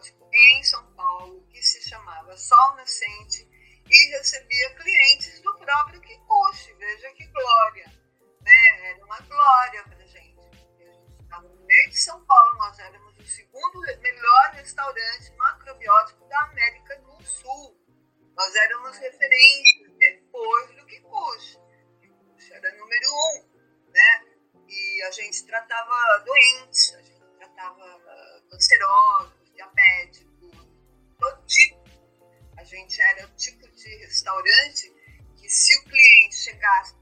macrobiótico 0.00 0.28
em 0.32 0.64
São 0.64 0.84
Paulo 0.94 1.46
que 1.50 1.62
se 1.62 1.88
chamava 1.88 2.36
Sol 2.36 2.76
Nascente 2.76 3.48
e 3.88 4.16
recebia 4.16 4.74
clientes 4.76 5.40
do 5.40 5.54
próprio 5.58 6.00
Kikuchi. 6.00 6.72
Veja 6.74 7.10
que 7.12 7.26
glória! 7.26 8.00
né? 8.40 8.90
Era 8.90 9.04
uma 9.04 9.20
glória 9.20 9.82
para 9.84 10.06
gente. 10.06 10.40
A 10.40 10.84
gente 10.84 11.22
estava 11.22 11.48
no 11.48 11.66
meio 11.66 11.90
de 11.90 11.98
São 11.98 12.24
Paulo, 12.24 12.58
nós 12.58 12.78
éramos 12.78 13.18
o 13.18 13.26
segundo 13.26 13.80
melhor 14.00 14.50
restaurante 14.54 15.32
macrobiótico 15.36 16.26
da 16.28 16.40
América 16.44 16.96
do 17.00 17.22
Sul. 17.24 17.76
Nós 18.34 18.54
éramos 18.54 18.96
referências 18.96 19.92
depois 19.98 20.76
do 20.76 20.86
Kikuchi. 20.86 21.58
Kikuchi 22.00 22.52
era 22.52 22.76
número 22.76 23.10
um, 23.10 23.90
né? 23.90 24.24
E 24.66 25.02
a 25.02 25.10
gente 25.10 25.44
tratava 25.46 26.18
doentes, 26.24 26.94
a 26.94 27.02
gente 27.02 27.20
tratava 27.36 27.96
uh, 27.96 28.48
cancerosos, 28.50 29.39
diabéticos, 29.80 30.68
todo 31.18 31.46
tipo. 31.46 31.80
A 32.58 32.64
gente 32.64 33.00
era 33.00 33.26
o 33.26 33.30
tipo 33.36 33.66
de 33.68 33.96
restaurante 33.96 34.92
que 35.36 35.48
se 35.48 35.78
o 35.78 35.84
cliente 35.84 36.36
chegasse 36.36 36.94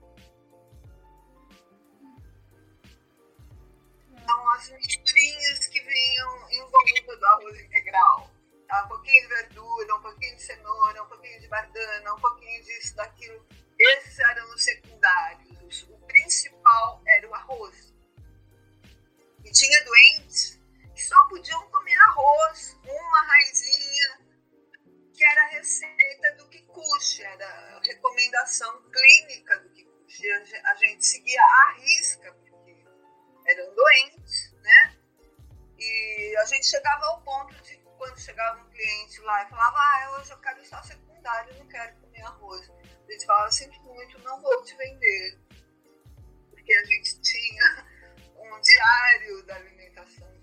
são 4.25 4.51
as 4.51 4.71
misturinhas 4.71 5.67
que 5.67 5.81
vinham 5.81 6.51
em 6.51 6.61
volta 6.71 7.17
do 7.17 7.27
arroz 7.27 7.61
integral. 7.61 8.31
Tá? 8.69 8.85
Um 8.85 8.88
pouquinho 8.88 9.23
de 9.23 9.29
verdura, 9.29 9.97
um 9.97 10.03
pouquinho 10.03 10.37
de 10.37 10.43
cenoura, 10.43 11.03
um 11.03 11.09
pouquinho 11.09 11.41
de 11.41 11.49
bardana, 11.49 12.14
um 12.14 12.21
pouquinho 12.21 12.62
disso, 12.64 12.95
daquilo. 12.95 13.45
Esses 13.79 14.19
eram 14.19 14.55
os 14.55 14.62
secundários. 14.62 15.83
O 15.91 15.99
principal 16.07 17.03
era 17.07 17.29
o 17.29 17.35
arroz. 17.35 17.95
E 19.45 19.51
tinha 19.51 19.85
doentes 19.85 20.61
que 20.95 21.05
só 21.05 21.29
podiam 21.29 21.71
comer 21.71 21.78
arroz, 22.18 22.76
uma 22.85 23.22
raizinha, 23.22 24.18
que 25.14 25.24
era 25.24 25.42
a 25.42 25.48
receita 25.48 26.35
do 26.37 26.48
Kikuchi, 26.48 27.22
era 27.22 27.46
a 27.76 27.81
recomendação 27.81 28.83
clínica 28.90 29.59
do 29.61 29.70
Kikuchi. 29.70 30.31
A 30.64 30.74
gente 30.74 31.07
seguia 31.07 31.40
à 31.42 31.72
risca, 31.78 32.37
eram 33.46 33.74
doentes, 33.74 34.52
né? 34.62 34.96
E 35.78 36.37
a 36.38 36.44
gente 36.46 36.66
chegava 36.66 37.07
ao 37.07 37.22
ponto 37.22 37.54
de 37.62 37.78
quando 37.96 38.18
chegava 38.20 38.61
um 38.61 38.70
cliente 38.70 39.20
lá 39.20 39.44
e 39.44 39.50
falava, 39.50 39.76
ah, 39.76 40.18
hoje 40.18 40.31
eu 40.31 40.38
quero 40.38 40.64
só 40.64 40.83
secundário, 40.83 41.59
não 41.59 41.66
quero 41.68 41.96
comer 42.00 42.22
arroz. 42.22 42.70
A 42.70 43.12
gente 43.12 43.26
falava, 43.26 43.50
sinto 43.50 43.81
muito, 43.83 44.18
não 44.20 44.40
vou 44.40 44.62
te 44.64 44.76
vender. 44.76 45.38
Porque 46.50 46.74
a 46.74 46.85
gente 46.85 47.20
tinha 47.20 47.87
um 48.37 48.61
diário 48.61 49.42
da 49.46 49.57
alimentação 49.57 50.38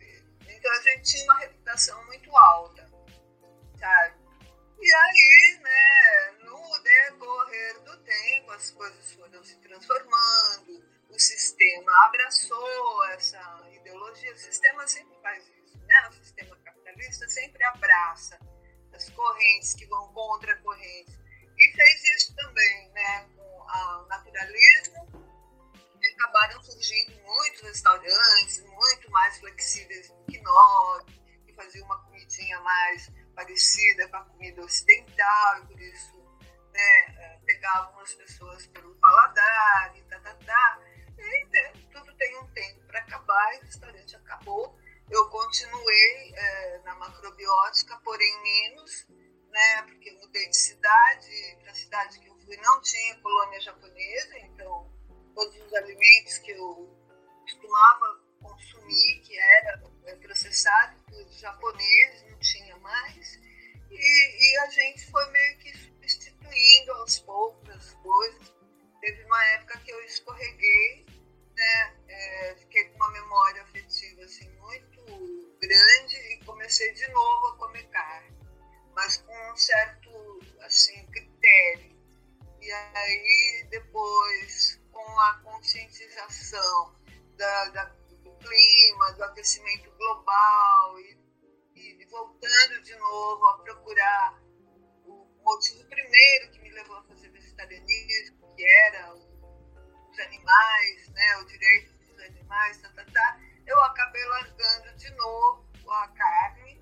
o 95.05 95.27
motivo 95.43 95.85
primeiro 95.85 96.51
que 96.51 96.59
me 96.59 96.69
levou 96.71 96.97
a 96.97 97.03
fazer 97.03 97.29
vegetarianismo, 97.29 98.55
que 98.55 98.65
era 98.65 99.13
os 99.13 100.19
animais, 100.19 101.09
né, 101.09 101.37
o 101.37 101.45
direito 101.45 101.93
dos 101.93 102.19
animais, 102.19 102.77
tá, 102.81 102.89
tá, 102.89 103.05
tá, 103.05 103.39
eu 103.65 103.83
acabei 103.83 104.25
largando 104.25 104.95
de 104.95 105.09
novo 105.11 105.65
a 105.89 106.07
carne 106.09 106.81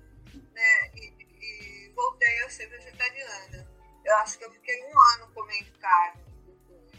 né, 0.52 0.90
e, 0.94 1.12
e 1.40 1.92
voltei 1.94 2.42
a 2.44 2.50
ser 2.50 2.66
vegetariana. 2.68 3.68
Eu 4.04 4.16
acho 4.16 4.38
que 4.38 4.44
eu 4.44 4.52
fiquei 4.52 4.84
um 4.84 5.00
ano 5.14 5.32
comendo 5.32 5.78
carne 5.78 6.24
depois. 6.46 6.92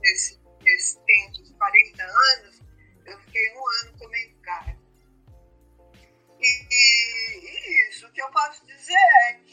Nesse, 0.00 0.40
nesse 0.62 1.00
tempo, 1.04 1.42
de 1.42 1.54
40 1.54 2.04
anos, 2.04 2.62
eu 3.04 3.18
fiquei 3.20 3.52
um 3.56 3.68
ano 3.82 3.98
comendo 3.98 4.40
carne. 4.42 4.78
E, 6.40 6.66
e, 6.70 7.38
e 7.40 7.88
isso, 7.88 8.06
o 8.06 8.12
que 8.12 8.22
eu 8.22 8.30
posso 8.30 8.64
dizer 8.66 8.94
é 9.28 9.32
que 9.34 9.47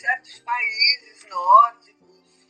certos 0.00 0.38
países 0.40 1.26
nórdicos, 1.28 2.48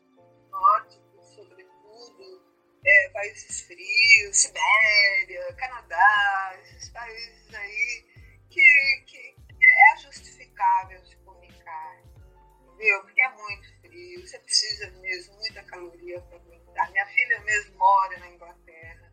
nórdicos 0.51 1.35
sobretudo, 1.35 2.45
é, 2.87 3.09
países 3.11 3.63
frios, 3.63 4.37
Sibéria, 4.37 5.53
Canadá, 5.55 6.59
esses 6.63 6.91
países 6.91 7.53
aí 7.55 8.07
que, 8.51 9.05
que 9.07 9.35
é 9.67 9.97
justificável 9.97 11.05
se 11.05 11.17
comer 11.19 11.53
carne, 11.65 12.15
entendeu? 12.63 13.03
Porque 13.03 13.21
é 13.21 13.29
muito 13.31 13.81
frio, 13.81 14.27
você 14.27 14.39
precisa 14.39 14.91
mesmo 15.01 15.35
muita 15.35 15.65
caloria 15.65 16.21
para 16.23 16.37
aguentar. 16.37 16.91
Minha 16.93 17.07
filha 17.07 17.41
mesmo 17.41 17.77
mora 17.77 18.17
na 18.21 18.29
Inglaterra 18.29 19.13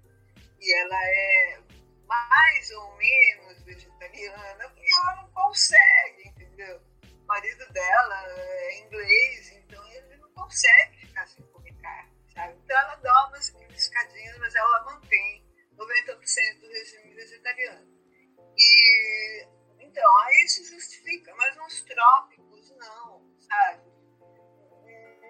e 0.60 0.74
ela 0.74 1.04
é 1.04 1.60
mais 2.06 2.72
ou 2.72 2.96
menos 2.98 3.64
vegetariana, 3.64 4.70
porque 4.70 4.94
ela 4.94 5.24
não 5.24 5.32
consegue, 5.32 6.30
entendeu? 6.30 6.97
Marido 7.28 7.72
dela 7.72 8.24
é 8.26 8.80
inglês, 8.80 9.52
então 9.52 9.86
ele 9.92 10.18
não 10.18 10.32
consegue 10.32 10.98
ficar 11.06 11.28
sem 11.28 11.46
comer 11.48 11.74
carne, 11.82 12.12
sabe? 12.34 12.58
Então 12.64 12.78
ela 12.78 12.96
dá 12.96 13.28
umas 13.28 13.50
piscadinhas, 13.50 14.38
mas 14.40 14.56
ela 14.56 14.86
mantém 14.86 15.46
90% 15.78 16.60
do 16.60 16.68
regime 16.68 17.14
vegetariano. 17.14 17.88
E 18.58 19.48
então, 19.98 20.18
aí 20.20 20.44
isso 20.46 20.64
justifica, 20.64 21.34
mas 21.36 21.56
nos 21.56 21.82
trópicos 21.82 22.70
não, 22.78 23.36
sabe? 23.40 23.92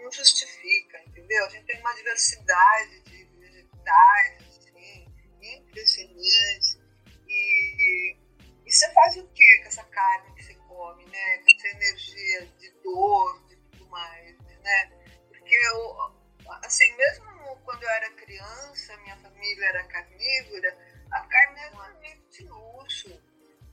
Não 0.04 0.12
justifica, 0.12 1.02
entendeu? 1.08 1.46
A 1.46 1.50
gente 1.50 1.66
tem 1.66 1.80
uma 1.80 1.94
diversidade 1.94 3.00
de 3.04 3.24
vegetais, 3.40 4.44
assim, 4.46 5.06
impressionante. 5.42 6.82
E, 7.28 8.18
e 8.66 8.72
você 8.72 8.92
faz 8.94 9.16
o 9.16 9.28
que 9.30 9.58
com 9.60 9.68
essa 9.68 9.84
carne 9.86 10.36
que 10.36 10.44
você 10.44 10.56
come, 10.56 11.06
né? 11.06 11.38
Energia 11.72 12.46
de 12.60 12.70
dor, 12.82 13.48
de 13.48 13.56
tudo 13.58 13.88
mais, 13.90 14.38
né? 14.40 14.92
Porque 15.28 15.56
eu, 15.56 16.16
assim, 16.64 16.96
mesmo 16.96 17.58
quando 17.64 17.84
eu 17.84 17.90
era 17.90 18.10
criança, 18.12 18.98
minha 18.98 19.18
família 19.18 19.66
era 19.66 19.84
carnívora, 19.88 20.78
a 21.12 21.22
carne 21.28 21.60
era 21.60 21.76
um 21.76 21.82
alimento 21.82 22.30
de 22.30 22.44
luxo, 22.46 23.22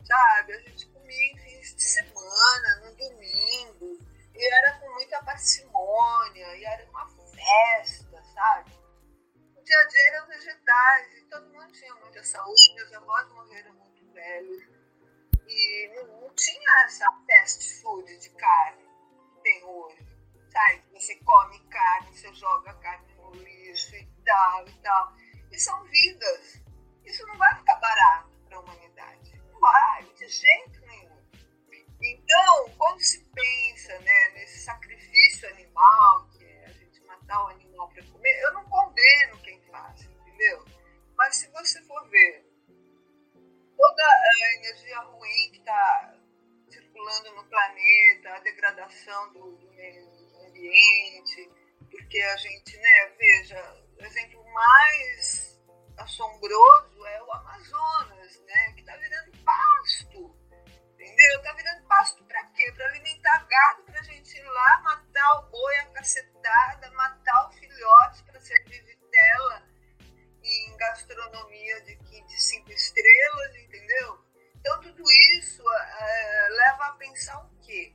sabe? 0.04 0.52
A 0.52 0.60
gente 0.60 0.86
comia 0.86 1.32
em 1.32 1.38
fins 1.38 1.74
de 1.76 1.82
semana, 1.82 2.80
no 2.84 2.96
domingo, 2.96 3.98
e 4.34 4.54
era 4.54 4.78
com 4.80 4.92
muita 4.94 5.22
parcimônia, 5.22 6.56
e 6.56 6.64
era 6.64 6.84
uma 6.90 7.08
festa, 7.08 8.22
sabe? 8.34 8.72
O 9.56 9.62
dia 9.62 9.78
a 9.78 9.84
dia 9.84 10.08
eram 10.08 10.26
vegetais, 10.28 11.18
e 11.18 11.24
todo 11.26 11.52
mundo 11.52 11.72
tinha 11.72 11.94
muita 11.94 12.22
saúde, 12.22 12.74
meus 12.74 12.92
avós 12.92 13.28
morreram 13.30 13.74
muito 13.74 14.12
velhos, 14.12 14.73
e 15.54 15.88
não, 15.94 16.34
tinha 16.34 16.84
essa 16.84 17.06
fast 17.26 17.80
food 17.80 18.18
de 18.18 18.30
carne 18.30 18.82
que 19.34 19.42
tem 19.42 19.64
hoje, 19.64 19.98
sabe? 20.50 20.82
Você 20.92 21.14
come 21.16 21.58
carne, 21.68 22.16
você 22.16 22.34
joga 22.34 22.74
carne 22.74 23.06
no 23.14 23.30
lixo 23.34 23.94
e 23.94 24.06
tal, 24.24 24.68
e 24.68 24.72
tal. 24.82 25.12
E 25.52 25.58
são 25.58 25.84
vidas. 25.84 26.60
Isso 27.04 27.24
não 27.26 27.36
vai 27.36 27.54
ficar 27.56 27.76
barato 27.76 28.30
para 28.48 28.56
a 28.56 28.60
humanidade. 28.60 29.40
Não 29.52 29.60
vai, 29.60 30.02
de 30.02 30.28
jeito 30.28 30.80
nenhum. 30.86 31.22
Então, 32.02 32.70
quando 32.76 33.00
se 33.00 33.24
pensa 33.32 33.98
né, 34.00 34.28
nesse 34.34 34.64
sacrifício 34.64 35.48
animal, 35.50 36.28
que 36.32 36.44
é 36.44 36.66
a 36.66 36.72
gente 36.72 37.00
matar 37.06 37.44
o 37.44 37.48
animal 37.48 37.88
para 37.90 38.04
comer, 38.06 38.42
eu 38.42 38.52
não 38.54 38.64
condeno 38.68 39.38
quem 39.42 39.60
faz, 39.70 40.02
entendeu? 40.02 40.64
Mas 41.16 41.36
se 41.36 41.48
você 41.52 41.80
for 41.82 42.08
ver 42.10 42.43
toda 43.84 44.02
a 44.02 44.54
energia 44.54 44.98
ruim 45.00 45.50
que 45.52 45.58
está 45.58 46.14
circulando 46.70 47.34
no 47.34 47.44
planeta, 47.44 48.30
a 48.30 48.40
degradação 48.40 49.32
do, 49.34 49.56
do 49.56 49.70
meio 49.72 50.08
ambiente, 50.46 51.50
porque 51.90 52.18
a 52.18 52.36
gente, 52.36 52.76
né, 52.78 53.12
veja, 53.18 53.84
o 54.00 54.04
exemplo 54.04 54.42
mais 54.52 55.60
assombroso 55.98 57.06
é 57.06 57.22
o 57.22 57.32
Amazonas, 57.32 58.40
né, 58.46 58.72
que 58.72 58.80
está 58.80 58.96
virando 58.96 59.38
pasto, 59.44 60.34
entendeu? 60.94 61.36
Está 61.36 61.52
virando 61.52 61.86
pasto 61.86 62.24
para 62.24 62.42
quê? 62.46 62.72
Para 62.72 62.86
alimentar 62.86 63.46
gado, 63.46 63.82
para 63.84 64.00
a 64.00 64.02
gente 64.02 64.38
ir 64.38 64.44
lá 64.44 64.80
matar 64.82 65.40
o 65.40 65.50
boi, 65.50 65.76
a 65.76 65.86
cacetada, 65.90 66.90
matar 66.92 67.48
o 67.48 67.52
filhote 67.52 68.24
para 68.24 68.40
servir 68.40 68.82
vitela 68.82 69.62
em 69.62 69.63
gastronomia 70.88 71.80
de, 71.82 71.96
de 71.96 72.40
cinco 72.40 72.70
estrelas, 72.72 73.56
entendeu? 73.56 74.18
Então 74.56 74.80
tudo 74.80 75.02
isso 75.36 75.62
é, 75.62 76.48
leva 76.50 76.84
a 76.86 76.92
pensar 76.92 77.38
o 77.44 77.60
quê? 77.60 77.94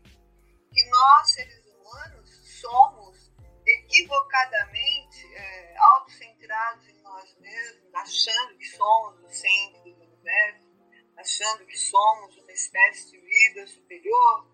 Que 0.72 0.90
nós, 0.90 1.32
seres 1.32 1.66
humanos, 1.66 2.60
somos 2.62 3.32
equivocadamente 3.66 5.36
é, 5.36 5.76
autocentrados 5.78 6.88
em 6.88 7.02
nós 7.02 7.38
mesmos, 7.40 7.94
achando 7.96 8.58
que 8.58 8.66
somos 8.66 9.24
o 9.24 9.30
centro 9.30 9.84
do 9.84 10.04
universo, 10.04 10.70
achando 11.18 11.66
que 11.66 11.78
somos 11.78 12.38
uma 12.38 12.52
espécie 12.52 13.12
de 13.12 13.20
vida 13.20 13.68
superior, 13.68 14.48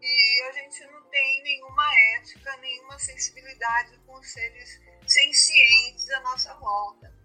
e 0.00 0.42
a 0.48 0.52
gente 0.52 0.84
não 0.86 1.02
tem 1.10 1.42
nenhuma 1.42 1.86
ética, 2.18 2.56
nenhuma 2.58 2.98
sensibilidade 2.98 3.98
com 4.06 4.14
os 4.18 4.32
seres 4.32 4.80
sencientes 5.06 6.10
à 6.10 6.20
nossa 6.20 6.54
volta. 6.54 7.15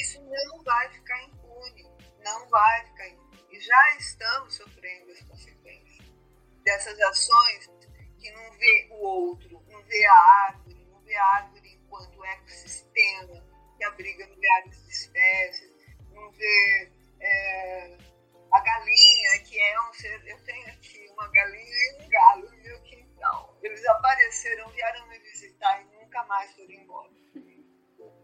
Isso 0.00 0.22
não 0.22 0.62
vai 0.62 0.88
ficar 0.90 1.22
impune, 1.24 1.86
não 2.24 2.48
vai 2.48 2.86
ficar 2.86 3.08
impune. 3.08 3.46
E 3.50 3.60
já 3.60 3.96
estamos 3.98 4.54
sofrendo 4.54 5.10
as 5.12 5.20
consequências 5.22 6.08
dessas 6.64 6.98
ações 7.00 7.66
que 8.18 8.30
não 8.32 8.52
vê 8.52 8.88
o 8.90 9.04
outro, 9.04 9.62
não 9.68 9.82
vê 9.82 10.06
a 10.06 10.14
árvore, 10.48 10.86
não 10.90 11.00
vê 11.02 11.14
a 11.14 11.24
árvore 11.36 11.74
enquanto 11.74 12.24
ecossistema 12.24 13.44
que 13.76 13.84
abriga 13.84 14.26
milhares 14.26 14.84
de 14.84 14.90
espécies, 14.90 15.70
não 16.12 16.30
vê 16.32 16.92
é, 17.20 17.98
a 18.52 18.60
galinha, 18.60 19.38
que 19.44 19.58
é 19.58 19.80
um 19.82 19.92
ser. 19.94 20.22
Eu 20.26 20.38
tenho 20.44 20.66
aqui 20.68 21.06
uma 21.12 21.28
galinha 21.28 21.74
e 21.74 22.04
um 22.04 22.08
galo 22.08 22.50
no 22.50 22.62
meu 22.62 22.80
quintal. 22.82 23.58
Eles 23.62 23.84
apareceram, 23.86 24.68
vieram 24.70 25.06
me 25.08 25.18
visitar 25.18 25.82
e 25.82 25.84
nunca 25.96 26.24
mais 26.24 26.50
foram 26.54 26.70
embora. 26.70 27.10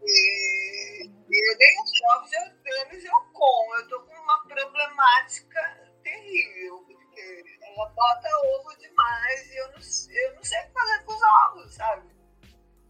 E, 0.03 1.05
e 1.05 1.51
eu 1.51 1.57
nem 1.57 1.81
os 1.81 1.91
ovos 2.15 2.29
deles 2.63 3.05
eu 3.05 3.33
como. 3.33 3.75
Eu 3.75 3.89
tô 3.89 3.99
com 4.01 4.13
uma 4.13 4.47
problemática 4.47 5.87
terrível, 6.03 6.83
porque 6.87 7.43
ela 7.61 7.89
bota 7.89 8.29
ovo 8.55 8.77
demais 8.77 9.51
e 9.51 9.57
eu 9.57 9.67
não, 9.67 9.79
eu 10.15 10.35
não 10.35 10.43
sei 10.43 10.59
o 10.59 10.67
que 10.67 10.73
fazer 10.73 11.03
com 11.05 11.13
os 11.13 11.21
ovos, 11.45 11.75
sabe? 11.75 12.17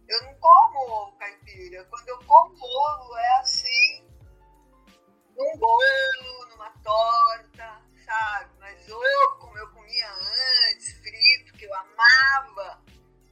Eu 0.08 0.22
não 0.22 0.34
como 0.38 0.78
ovo 0.90 1.18
caipira. 1.18 1.84
Quando 1.84 2.08
eu 2.08 2.18
como 2.24 2.54
ovo, 2.54 3.16
é 3.16 3.38
assim, 3.40 4.08
num 5.36 5.58
bolo, 5.58 6.46
numa 6.50 6.70
torta, 6.82 7.82
sabe? 8.04 8.54
Mas 8.58 8.88
ovo, 8.88 9.38
como 9.38 9.58
eu 9.58 9.70
comia 9.72 10.10
antes, 10.72 10.92
frito, 11.00 11.52
que 11.58 11.64
eu 11.64 11.74
amava, 11.74 12.82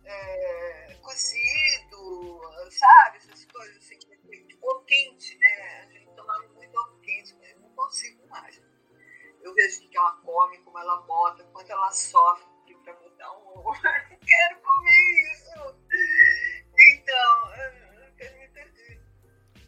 é, 0.04 0.85
cozido, 1.06 2.40
sabe? 2.70 3.18
Essas 3.18 3.44
coisas 3.46 3.76
assim, 3.76 3.98
ovo 4.62 4.84
quente, 4.84 5.38
né? 5.38 5.82
A 5.82 5.92
gente 5.92 6.14
tomava 6.16 6.48
muito 6.48 6.76
ovo 6.76 7.00
quente, 7.00 7.34
mas 7.36 7.50
eu 7.50 7.60
não 7.60 7.70
consigo 7.70 8.28
mais 8.28 8.60
eu 9.46 9.54
vejo 9.54 9.84
o 9.84 9.88
que 9.88 9.96
ela 9.96 10.10
come, 10.24 10.58
como 10.58 10.78
ela 10.78 10.96
bota, 11.02 11.44
quanto 11.44 11.70
ela 11.70 11.90
sofre 11.92 12.44
para 12.82 12.94
botar 12.94 13.32
um 13.32 13.58
ovo. 13.58 13.72
Eu 13.86 14.10
não 14.10 14.18
quero 14.18 14.60
comer 14.60 15.32
isso. 15.32 15.76
Então, 16.78 17.54
eu 18.18 18.38
me 18.38 18.48
perdi. 18.48 19.00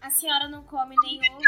A 0.01 0.11
senhora 0.11 0.49
não 0.49 0.65
come 0.65 0.95
nem 1.03 1.21
ovo, 1.33 1.41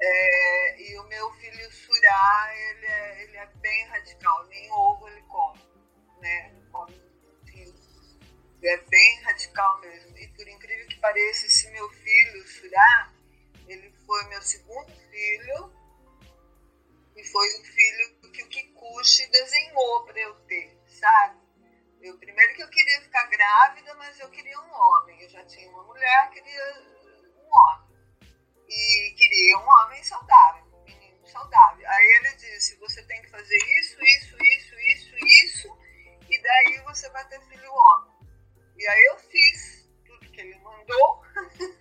É, 0.00 0.80
e 0.80 0.98
o 0.98 1.04
meu 1.04 1.30
filho 1.34 1.70
Surá, 1.70 2.50
ele 2.54 2.86
é, 2.86 3.22
ele 3.22 3.36
é 3.36 3.46
bem 3.46 3.86
radical, 3.86 4.44
nem 4.46 4.70
ovo 4.72 5.08
ele 5.08 5.22
come, 5.22 5.60
né? 6.20 6.52
Come 6.72 7.12
ele 8.62 8.70
é 8.70 8.76
bem 8.76 9.20
radical 9.22 9.80
mesmo. 9.80 10.16
E 10.16 10.28
por 10.28 10.46
incrível 10.46 10.86
que 10.86 11.00
pareça, 11.00 11.46
esse 11.46 11.68
meu 11.70 11.88
filho, 11.90 12.46
Surá, 12.46 13.12
ele 13.66 13.90
foi 14.06 14.24
meu 14.28 14.40
segundo 14.40 14.92
filho 15.10 15.72
e 17.16 17.24
foi 17.24 17.48
o 17.48 17.64
filho 17.64 18.32
que 18.32 18.42
o 18.44 18.48
Kikuchi 18.48 19.26
desenhou 19.30 20.04
para 20.04 20.20
eu 20.20 20.34
ter, 20.46 20.80
sabe? 20.86 21.42
Eu, 22.00 22.16
primeiro 22.18 22.54
que 22.54 22.62
eu 22.62 22.68
queria 22.68 23.00
ficar 23.02 23.24
grávida, 23.24 23.94
mas 23.96 24.18
eu 24.18 24.30
queria 24.30 24.58
um 24.60 24.72
homem. 24.72 25.20
Eu 25.22 25.28
já 25.28 25.44
tinha 25.44 25.68
uma 25.68 25.82
mulher, 25.84 26.30
queria. 26.30 27.01
E 28.74 29.10
queria 29.18 29.58
um 29.58 29.68
homem 29.68 30.02
saudável, 30.02 30.64
um 30.72 30.84
menino 30.84 31.26
saudável. 31.26 31.86
Aí 31.86 32.06
ele 32.18 32.36
disse, 32.36 32.74
você 32.78 33.02
tem 33.02 33.20
que 33.20 33.28
fazer 33.28 33.58
isso, 33.80 34.02
isso, 34.02 34.36
isso, 34.40 34.74
isso, 34.80 35.16
isso, 35.26 35.78
e 36.30 36.42
daí 36.42 36.78
você 36.84 37.06
vai 37.10 37.22
ter 37.28 37.38
filho 37.42 37.70
homem. 37.70 38.12
E 38.78 38.88
aí 38.88 39.04
eu 39.10 39.18
fiz 39.18 39.86
tudo 40.06 40.30
que 40.30 40.40
ele 40.40 40.58
mandou. 40.60 41.22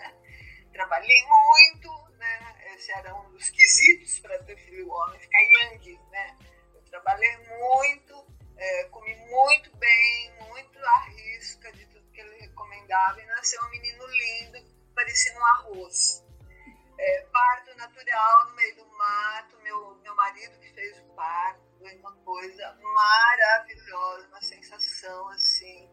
Trabalhei 0.73 1.25
muito, 1.25 2.09
né? 2.17 2.73
Esse 2.75 2.91
era 2.91 3.15
um 3.15 3.31
dos 3.31 3.49
quesitos 3.49 4.19
para 4.19 4.43
ter 4.43 4.57
filho 4.57 4.89
homem, 4.89 5.19
ficar 5.19 5.39
yang, 5.39 5.97
né? 6.09 6.37
Eu 6.75 6.81
trabalhei 6.83 7.37
muito, 7.37 8.27
é, 8.57 8.83
comi 8.85 9.15
muito 9.15 9.73
bem, 9.77 10.33
muito 10.49 10.77
à 10.77 10.99
risca 11.05 11.71
de 11.71 11.85
tudo 11.85 12.11
que 12.11 12.19
ele 12.19 12.35
recomendava 12.41 13.21
e 13.21 13.25
nasceu 13.27 13.63
um 13.63 13.69
menino 13.69 14.05
lindo, 14.07 14.93
parecia 14.93 15.33
um 15.39 15.45
arroz. 15.45 16.30
É, 17.03 17.21
parto 17.31 17.75
natural 17.77 18.47
no 18.47 18.55
meio 18.55 18.75
do 18.75 18.85
mato, 18.85 19.57
meu, 19.63 19.95
meu 20.03 20.13
marido 20.13 20.59
que 20.59 20.71
fez 20.71 20.99
o 20.99 21.15
parto, 21.15 21.59
foi 21.79 21.95
uma 21.95 22.15
coisa 22.17 22.77
maravilhosa, 22.79 24.27
uma 24.27 24.41
sensação 24.41 25.29
assim, 25.29 25.89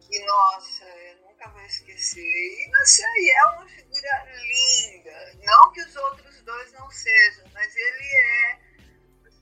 que 0.00 0.24
nossa, 0.24 0.84
eu 0.84 1.22
nunca 1.22 1.48
vou 1.48 1.60
esquecer. 1.62 2.22
E 2.22 2.70
e 2.70 3.30
é 3.30 3.44
uma 3.56 3.68
figura 3.68 4.24
linda, 4.36 5.34
não 5.42 5.72
que 5.72 5.80
os 5.80 5.96
outros 5.96 6.40
dois 6.42 6.72
não 6.72 6.88
sejam, 6.88 7.44
mas 7.52 7.74
ele 7.74 8.16
é 8.16 8.60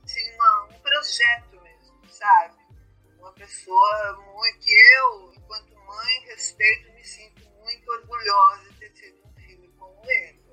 assim, 0.03 0.35
uma, 0.35 0.65
um 0.71 0.81
projeto 0.81 1.55
sabe? 2.15 2.57
Uma 3.19 3.33
pessoa 3.33 4.13
muito, 4.17 4.59
que 4.61 4.75
eu, 4.97 5.35
enquanto 5.35 5.75
mãe, 5.75 6.21
respeito, 6.27 6.93
me 6.93 7.05
sinto 7.05 7.49
muito 7.51 7.91
orgulhosa 7.91 8.71
de 8.71 8.79
ter 8.79 8.91
tido 8.93 9.27
um 9.27 9.35
filho 9.35 9.73
como 9.79 10.11
ele. 10.11 10.44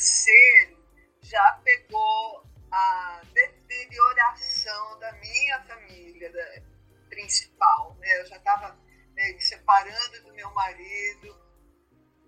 Terceiro 0.00 0.82
já 1.20 1.60
pegou 1.62 2.42
a 2.72 3.20
deterioração 3.34 4.98
da 4.98 5.12
minha 5.12 5.62
família 5.64 6.32
da, 6.32 6.62
principal. 7.10 7.94
Né? 7.96 8.18
Eu 8.18 8.26
já 8.26 8.36
estava 8.38 8.80
me 9.14 9.38
separando 9.38 10.22
do 10.22 10.32
meu 10.32 10.50
marido, 10.54 11.38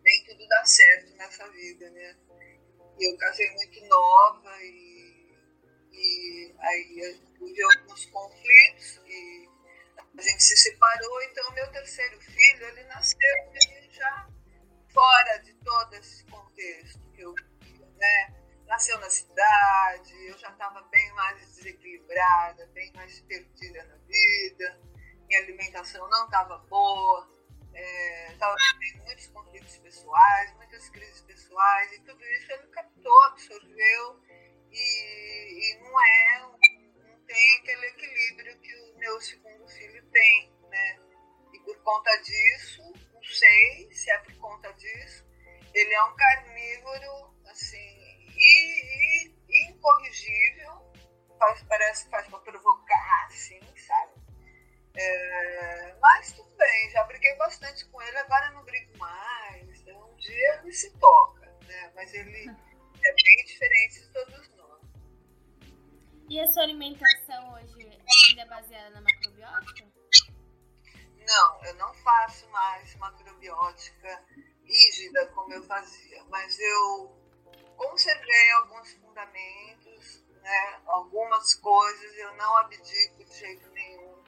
nem 0.05 0.25
tudo 0.27 0.47
dá 0.49 0.63
certo 0.67 1.17
nessa 1.17 1.49
vida, 1.51 1.89
né? 1.93 2.15
Eu 3.01 3.17
casei 3.17 3.51
muito 3.53 3.87
nova 3.87 4.55
e, 4.61 5.35
e 5.93 6.55
aí 6.59 7.21
houve 7.41 7.63
alguns 7.63 8.05
conflitos 8.05 9.01
e 9.07 9.49
a 10.19 10.21
gente 10.21 10.43
se 10.45 10.59
separou, 10.59 11.23
então 11.23 11.51
meu 11.53 11.73
terceiro 11.73 12.21
filho, 12.21 12.67
ele 12.67 12.85
nasceu 12.85 13.19
já 13.93 14.29
fora 14.93 15.39
de 15.39 15.55
todo 15.55 15.95
esse 15.95 16.23
contexto 16.27 17.01
que 17.13 17.23
eu 17.23 17.35
né? 18.03 18.35
Nasceu 18.67 18.99
na 18.99 19.09
cidade, 19.09 20.27
eu 20.27 20.37
já 20.38 20.51
estava 20.51 20.83
bem 20.83 21.12
mais 21.12 21.38
desequilibrada, 21.38 22.67
bem 22.75 22.91
mais 22.95 23.21
perdida 23.21 23.85
na 23.85 23.97
vida, 23.97 24.81
minha 25.27 25.41
alimentação 25.41 26.09
não 26.09 26.25
estava 26.25 26.59
boa, 26.59 27.29
estava 28.31 28.55
é, 28.55 28.79
tendo 28.81 29.05
muitos 29.05 29.27
conflitos 29.29 29.79
pessoais, 29.79 30.55
muitas 30.57 30.88
crises 30.88 31.21
pessoais, 31.23 31.93
e 31.93 32.01
tudo 32.01 32.25
isso 32.25 32.53
ele 32.53 32.67
captou, 32.69 33.23
absorveu, 33.25 34.23
e, 34.71 35.75
e 35.75 35.81
não 35.81 36.01
é 36.01 36.73
tem 37.27 37.57
aquele 37.59 37.87
equilíbrio 37.87 38.59
que 38.61 38.75
o 38.77 38.99
meu 38.99 39.21
segundo 39.21 39.67
filho 39.69 40.05
tem, 40.11 40.53
né? 40.69 40.99
E 41.55 41.61
por 41.61 41.77
conta 41.83 42.11
disso, 42.19 42.83
não 43.12 43.23
sei 43.23 43.91
se 43.93 44.11
é 44.11 44.19
por 44.19 44.35
conta 44.37 44.73
disso, 44.75 45.25
ele 45.75 45.95
é 45.95 46.05
um 46.05 46.15
carnívoro, 46.15 47.35
assim, 47.53 48.27
e, 48.37 49.35
e 49.49 49.71
incorrigível, 49.71 50.93
faz, 51.38 51.62
parece 51.65 52.05
que 52.05 52.11
faz 52.11 52.27
para 52.29 52.38
provocar, 52.41 53.27
assim, 53.27 53.61
sabe? 53.77 54.12
É, 54.95 55.95
mas 56.01 56.33
tudo 56.33 56.51
bem, 56.57 56.91
já 56.91 57.05
briguei 57.05 57.35
bastante 57.37 57.87
com 57.87 58.03
ele, 58.03 58.19
agora 58.19 58.51
não 58.51 58.65
brigo 58.65 58.97
mais. 58.99 59.81
Então, 59.81 60.11
um 60.11 60.17
dia 60.17 60.61
ele 60.62 60.73
se 60.73 60.91
toca, 60.99 61.47
né? 61.67 61.93
Mas 61.95 62.12
ele 62.12 62.49
é 62.49 63.15
bem 63.15 63.45
diferente 63.47 64.01
de 64.01 64.12
todos 64.12 64.49
nós. 64.57 64.83
E 66.29 66.41
a 66.41 66.47
sua 66.49 66.62
alimentação 66.62 67.55
hoje 67.55 67.75
ainda 68.29 68.43
é 68.43 68.47
baseada 68.47 68.91
na 68.91 69.01
macrobiótica? 69.03 69.93
Não, 71.27 71.65
eu 71.65 71.75
não 71.75 71.95
faço 71.95 72.49
mais 72.51 72.95
macrobiótica 72.97 74.25
rígida 74.65 75.27
como 75.29 75.53
eu 75.53 75.62
fazia, 75.65 76.25
mas 76.25 76.59
eu 76.59 77.22
conservei 77.77 78.51
alguns 78.53 78.93
fundamentos, 78.95 80.25
né, 80.43 80.81
algumas 80.87 81.55
coisas, 81.55 82.17
eu 82.17 82.35
não 82.37 82.57
abdico 82.59 83.25
de 83.25 83.39
jeito 83.39 83.71
nenhum. 83.71 84.23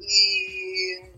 E 0.00 1.12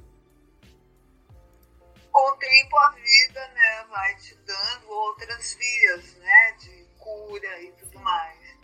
com 2.11 2.31
o 2.31 2.37
tempo 2.37 2.77
a 2.77 2.91
vida 2.91 3.49
né, 3.49 3.85
vai 3.89 4.17
te 4.17 4.35
dando 4.37 4.91
outras 4.91 5.55
vias 5.55 6.15
né, 6.15 6.53
de 6.53 6.89
cura 6.99 7.63
e 7.63 7.73
tudo 7.73 8.01
mais 8.01 8.61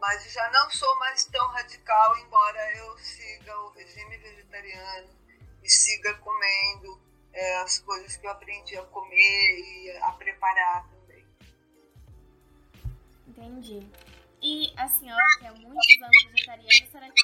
mas 0.00 0.32
já 0.32 0.50
não 0.50 0.70
sou 0.70 0.98
mais 0.98 1.24
tão 1.26 1.46
radical, 1.48 2.18
embora 2.18 2.76
eu 2.76 2.98
siga 2.98 3.60
o 3.62 3.70
regime 3.70 4.16
vegetariano 4.18 5.08
e 5.62 5.68
siga 5.68 6.14
comendo 6.14 7.00
é, 7.32 7.56
as 7.58 7.78
coisas 7.80 8.16
que 8.16 8.26
eu 8.26 8.30
aprendi 8.30 8.76
a 8.76 8.84
comer 8.84 9.58
e 9.58 9.90
a 10.02 10.12
preparar. 10.12 10.88
Entendi. 13.38 13.88
E 14.42 14.72
a 14.76 14.88
senhora, 14.88 15.22
que 15.38 15.46
é 15.46 15.50
muitos 15.52 16.02
anos 16.02 16.32
vegetariana, 16.32 17.14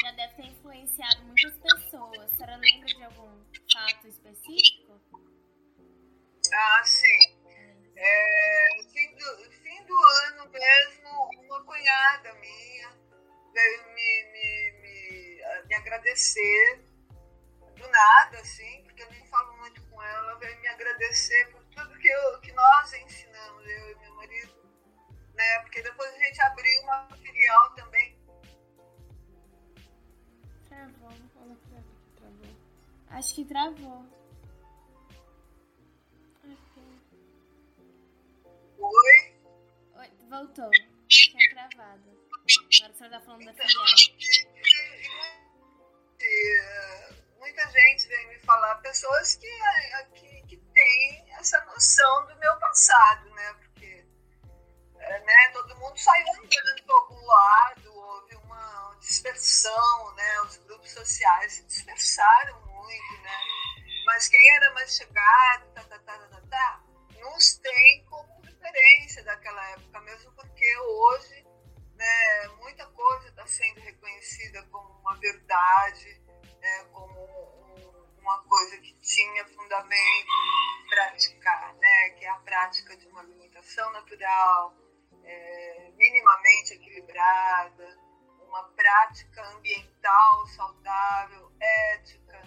já 0.00 0.10
deve 0.12 0.34
ter 0.34 0.46
influenciado 0.46 1.24
muitas 1.24 1.56
pessoas. 1.58 2.20
A 2.20 2.28
senhora 2.28 2.56
lembra 2.56 2.86
de 2.86 3.02
algum 3.02 3.44
fato 3.72 4.06
específico? 4.06 5.00
Ah, 6.52 6.82
sim. 6.84 7.42
É, 7.96 8.82
fim, 8.92 9.16
do, 9.16 9.50
fim 9.50 9.84
do 9.84 9.94
ano 10.28 10.48
mesmo, 10.50 11.30
uma 11.44 11.64
cunhada 11.64 12.34
minha 12.34 12.92
veio 13.52 13.84
me, 13.94 14.24
me, 14.32 14.72
me, 14.80 15.66
me 15.66 15.74
agradecer 15.74 16.84
do 17.76 17.88
nada, 17.88 18.38
assim, 18.38 18.82
porque 18.84 19.02
eu 19.02 19.10
nem 19.10 19.26
falo 19.26 19.56
muito 19.58 19.82
com 19.86 20.02
ela, 20.02 20.38
veio 20.38 20.60
me 20.60 20.68
agradecer 20.68 21.50
por 21.50 21.64
tudo 21.66 21.98
que, 21.98 22.08
eu, 22.08 22.40
que 22.40 22.52
nós 22.52 22.92
ensinamos, 22.92 23.66
eu 23.66 23.90
e 23.90 23.94
né? 25.34 25.58
Porque 25.60 25.82
depois 25.82 26.12
a 26.14 26.18
gente 26.18 26.40
abriu 26.42 26.82
uma 26.82 27.08
filial 27.16 27.74
também. 27.74 28.16
Travou, 30.68 31.08
olha 31.08 31.56
pra 31.56 31.82
que 31.82 32.10
travou. 32.16 32.56
Acho 33.08 33.34
que 33.34 33.44
travou. 33.44 34.06
Oi? 38.78 39.34
Oi, 39.94 40.10
voltou. 40.28 40.70
Tinha 41.08 41.50
travado. 41.50 42.10
Agora 42.44 42.92
você 42.92 43.04
está 43.04 43.20
falando 43.20 43.44
da 43.44 43.54
filial. 43.54 43.84
Muita 47.38 47.70
gente 47.70 48.08
vem 48.08 48.28
me 48.28 48.38
falar, 48.40 48.76
pessoas 48.76 49.36
que, 49.36 49.46
que, 50.14 50.42
que 50.48 50.56
têm 50.56 51.32
essa 51.34 51.62
noção 51.66 52.26
do 52.26 52.36
meu 52.38 52.58
passado, 52.58 53.28
né? 53.30 53.73
Né, 55.04 55.48
todo 55.52 55.76
mundo 55.76 55.98
saiu 55.98 56.26
andando 56.32 56.82
para 56.84 56.94
algum 56.96 57.26
lado, 57.26 57.94
houve 57.94 58.36
uma 58.36 58.96
dispersão, 59.00 60.14
né? 60.14 60.40
Os 60.42 60.56
grupos 60.58 60.90
sociais 60.90 61.52
se 61.52 61.64
dispersaram 61.64 62.60
muito, 62.66 63.22
né? 63.22 63.38
Mas 64.06 64.28
quem 64.28 64.50
era 64.56 64.72
mais 64.72 64.96
chegado, 64.96 65.72
tá, 65.74 65.84
tá, 65.84 65.98
tá, 65.98 66.18
tá, 66.18 66.40
tá, 66.50 66.84
nos 67.20 67.56
tem 67.58 68.04
como 68.06 68.40
referência 68.42 69.22
daquela 69.24 69.70
época, 69.70 70.00
mesmo 70.00 70.32
porque 70.32 70.78
hoje 70.78 71.46
né, 71.96 72.48
muita 72.58 72.86
coisa 72.86 73.28
está 73.28 73.46
sendo 73.46 73.80
reconhecida 73.80 74.62
como 74.64 74.88
uma 75.00 75.14
verdade, 75.16 76.20
né, 76.60 76.84
como 76.92 77.20
um, 77.20 77.54
tinha 79.04 79.46
fundamento 79.48 80.28
praticar, 80.88 81.74
né? 81.74 82.10
Que 82.10 82.24
é 82.24 82.28
a 82.28 82.38
prática 82.38 82.96
de 82.96 83.06
uma 83.06 83.20
alimentação 83.20 83.92
natural, 83.92 84.73
equilibrada, 87.14 87.98
uma 88.48 88.64
prática 88.70 89.48
ambiental 89.50 90.46
saudável, 90.48 91.52
ética, 91.60 92.42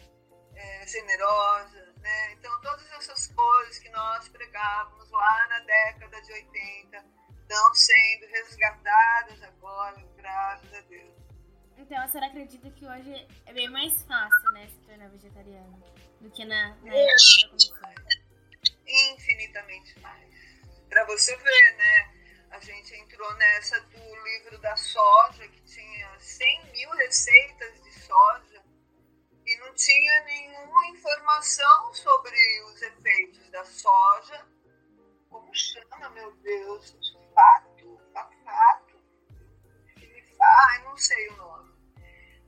é, 0.56 0.88
generosa, 0.88 1.94
né? 2.00 2.34
Então 2.34 2.62
todas 2.62 2.92
essas 2.94 3.28
coisas 3.28 3.80
que 3.80 3.90
nós 3.90 4.28
pregávamos 4.30 5.10
lá 5.10 5.48
na 5.50 5.60
década 5.60 6.22
de 6.22 6.34
80 6.34 7.06
estão 7.42 7.74
sendo 7.74 8.28
resgatadas 8.28 9.42
agora, 9.44 10.04
graças 10.18 10.74
a 10.74 10.82
Deus. 10.82 11.16
Então 11.78 12.02
a 12.02 12.08
senhora 12.08 12.28
acredita 12.28 12.70
que 12.72 12.86
hoje 12.86 13.28
é 13.46 13.54
bem 13.54 13.70
mais 13.70 14.02
fácil, 14.04 14.52
né, 14.52 14.68
se 14.68 14.78
tornar 14.80 15.10
vegetariana 15.10 15.78
do 16.20 16.30
que 16.32 16.44
na, 16.44 16.76
na 16.76 16.94
época? 16.94 17.96
Infinitamente 19.14 20.00
mais. 20.00 20.28
Para 20.90 21.06
você 21.06 21.36
ver, 21.36 21.76
né? 21.78 22.17
A 22.50 22.60
gente 22.60 22.96
entrou 22.96 23.34
nessa 23.36 23.80
do 23.82 24.24
livro 24.24 24.58
da 24.60 24.76
soja, 24.76 25.48
que 25.48 25.62
tinha 25.62 26.20
100 26.20 26.72
mil 26.72 26.90
receitas 26.92 27.84
de 27.84 27.92
soja 28.00 28.64
e 29.46 29.58
não 29.58 29.74
tinha 29.74 30.24
nenhuma 30.24 30.88
informação 30.88 31.94
sobre 31.94 32.64
os 32.64 32.82
efeitos 32.82 33.50
da 33.50 33.64
soja. 33.64 34.46
Como 35.30 35.54
chama, 35.54 36.10
meu 36.10 36.32
Deus? 36.38 36.98
Fato, 37.34 38.02
fato. 38.44 38.98
Ai, 40.40 40.84
não 40.84 40.98
sei 40.98 41.30
o 41.30 41.38
nome. 41.38 41.74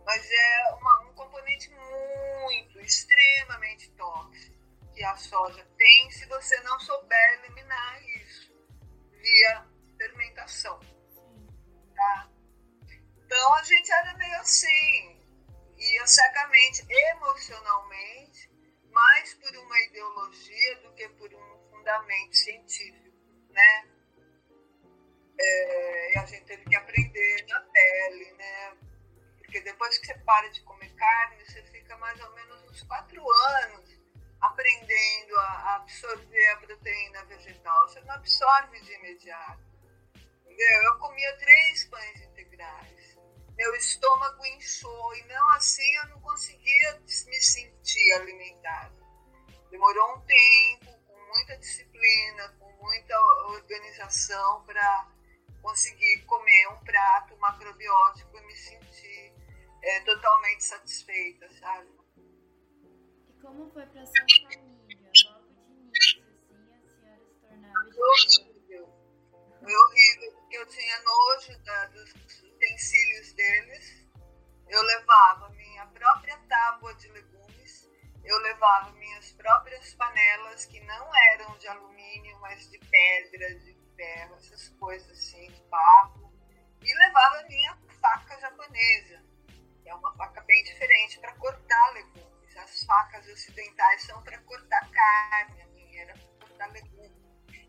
Mas 0.05 0.31
é 0.31 0.73
uma, 0.73 1.01
um 1.01 1.13
componente 1.13 1.69
muito, 1.71 2.79
extremamente 2.79 3.91
tóxico 3.91 4.59
que 4.93 5.03
a 5.03 5.15
soja 5.15 5.65
tem 5.77 6.12
se 6.12 6.25
você 6.25 6.59
não 6.62 6.79
souber 6.79 7.39
eliminar 7.39 8.03
isso 8.03 8.51
via 9.21 9.68
fermentação. 10.39 10.80
Tá? 11.95 12.30
Então 13.25 13.54
a 13.56 13.63
gente 13.63 13.91
era 13.91 14.13
meio 14.15 14.36
assim, 14.38 15.21
ia 15.78 16.08
cegamente, 16.08 16.86
emocionalmente, 16.89 18.49
mais 18.91 19.34
por 19.36 19.56
uma 19.58 19.80
ideologia 19.82 20.75
do 20.82 20.93
que 20.93 21.08
por 21.10 21.34
um 21.34 21.69
fundamento 21.69 22.36
científico, 22.36 23.15
né? 23.52 23.88
É, 25.41 26.13
e 26.13 26.17
a 26.17 26.25
gente 26.25 26.45
teve 26.45 26.65
que 26.65 26.75
aprender 26.75 27.45
na 27.47 27.62
pele, 27.62 28.32
né? 28.34 28.78
Porque 29.38 29.62
depois 29.62 29.97
que 29.97 30.08
você 30.08 30.13
para 30.19 30.49
de 30.49 30.62
comer 30.62 30.93
carne, 30.95 31.45
você 31.45 31.63
fica 31.63 31.95
mais 31.97 32.19
ou 32.19 32.32
menos 32.36 32.63
uns 32.69 32.84
quatro 32.84 33.23
anos 33.32 33.99
aprendendo 34.41 35.38
a 35.38 35.75
absorver 35.75 36.47
a 36.49 36.58
proteína 36.58 37.25
vegetal. 37.25 37.88
Você 37.88 38.02
não 38.02 38.15
absorve 38.15 38.80
de 38.82 38.93
imediato. 38.93 39.68
Entendeu? 40.60 40.84
Eu 40.91 41.00
comia 41.00 41.38
três 41.38 41.86
pães 41.86 42.22
integrais. 42.22 43.17
Meu 43.56 43.74
estômago 43.76 44.45
inchou 44.45 45.15
e 45.15 45.24
não 45.24 45.50
assim 45.52 45.95
eu 46.04 46.10
não 46.10 46.19
conseguia 46.19 47.00
me 47.00 47.41
sentir 47.41 48.12
alimentada. 48.15 48.93
Demorou 49.72 50.17
um 50.17 50.22
tempo, 50.26 51.00
com 51.08 51.17
muita 51.34 51.58
disciplina, 51.60 52.50
com 52.60 52.69
muita 52.84 53.17
organização 53.52 54.65
para 54.65 55.08
conseguir 55.62 56.26
comer 56.26 56.67
um 56.74 56.84
prato 56.84 57.38
macrobiótico 57.38 58.38
e 58.38 58.41
me 58.41 58.56
sentir 58.58 59.34
é, 59.82 60.02
totalmente 60.02 60.65
satisfeita, 60.65 61.50
sabe? 61.54 61.88
E 63.30 63.41
como 63.41 63.72
foi 63.72 63.86
para 63.86 64.06
sua 64.06 64.26
família, 64.41 64.62
logo 65.30 65.48
de 65.48 65.72
início, 65.72 66.22
assim, 66.22 66.24
a 66.76 67.00
senhora 67.00 67.26
se 67.30 67.36
tornar 67.48 67.74
Horrível. 67.98 68.89
Foi 69.62 69.74
horrível, 69.74 70.38
eu 70.51 70.65
tinha 70.65 71.01
nojo 71.01 71.57
da, 71.59 71.85
dos 71.88 72.12
utensílios 72.41 73.33
deles. 73.33 74.07
Eu 74.67 74.81
levava 74.83 75.49
minha 75.49 75.85
própria 75.88 76.38
tábua 76.47 76.93
de 76.95 77.07
legumes, 77.09 77.89
eu 78.23 78.38
levava 78.39 78.91
minhas 78.91 79.31
próprias 79.31 79.93
panelas, 79.95 80.65
que 80.65 80.79
não 80.81 81.15
eram 81.31 81.57
de 81.57 81.67
alumínio, 81.67 82.39
mas 82.39 82.69
de 82.69 82.77
pedra, 82.77 83.55
de 83.55 83.75
ferro, 83.95 84.35
essas 84.35 84.69
coisas 84.79 85.09
assim, 85.09 85.51
de 85.51 85.62
barro, 85.63 86.31
e 86.81 86.97
levava 86.99 87.43
minha 87.47 87.77
faca 87.99 88.39
japonesa, 88.39 89.23
que 89.81 89.89
é 89.89 89.95
uma 89.95 90.15
faca 90.15 90.41
bem 90.41 90.63
diferente 90.63 91.19
para 91.19 91.33
cortar 91.35 91.93
legumes. 91.93 92.57
As 92.57 92.83
facas 92.83 93.27
ocidentais 93.27 94.03
são 94.03 94.21
para 94.21 94.38
cortar 94.39 94.89
carne, 94.91 95.62
a 95.62 95.67
minha 95.67 96.01
era 96.03 96.13
para 96.13 96.47
cortar 96.47 96.71
legumes. 96.71 97.18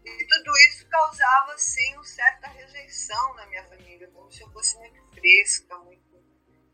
E 0.05 0.27
tudo 0.27 0.51
isso 0.69 0.89
causava, 0.89 1.59
sim, 1.59 1.95
uma 1.95 2.05
certa 2.05 2.49
rejeição 2.49 3.35
na 3.35 3.47
minha 3.47 3.65
família, 3.69 4.09
como 4.13 4.31
se 4.31 4.43
eu 4.43 4.51
fosse 4.51 4.79
muito 4.79 5.03
fresca, 5.15 5.77
muito, 5.79 6.25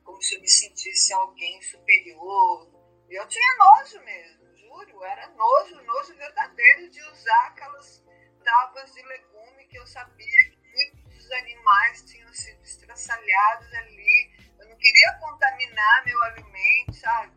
como 0.05 0.23
se 0.23 0.37
eu 0.37 0.41
me 0.41 0.49
sentisse 0.49 1.13
alguém 1.13 1.61
superior. 1.63 2.71
E 3.09 3.15
eu 3.15 3.27
tinha 3.27 3.57
nojo 3.57 4.01
mesmo, 4.05 4.57
juro, 4.57 5.05
era 5.05 5.29
nojo, 5.29 5.83
nojo 5.83 6.17
verdadeiro 6.17 6.91
de 6.91 7.03
usar 7.03 7.47
aquelas 7.49 8.05
tábuas 8.45 8.93
de 8.93 9.03
legume 9.03 9.67
que 9.67 9.77
eu 9.77 9.87
sabia 9.87 10.51
que 10.51 10.59
muitos 10.73 11.31
animais 11.33 12.03
tinham 12.03 12.33
sido 12.33 12.63
estraçalhados 12.63 13.73
ali. 13.75 14.31
Eu 14.61 14.69
não 14.69 14.77
queria 14.77 15.19
contaminar 15.21 16.05
meu 16.05 16.23
alimento, 16.23 16.95
sabe? 16.95 17.37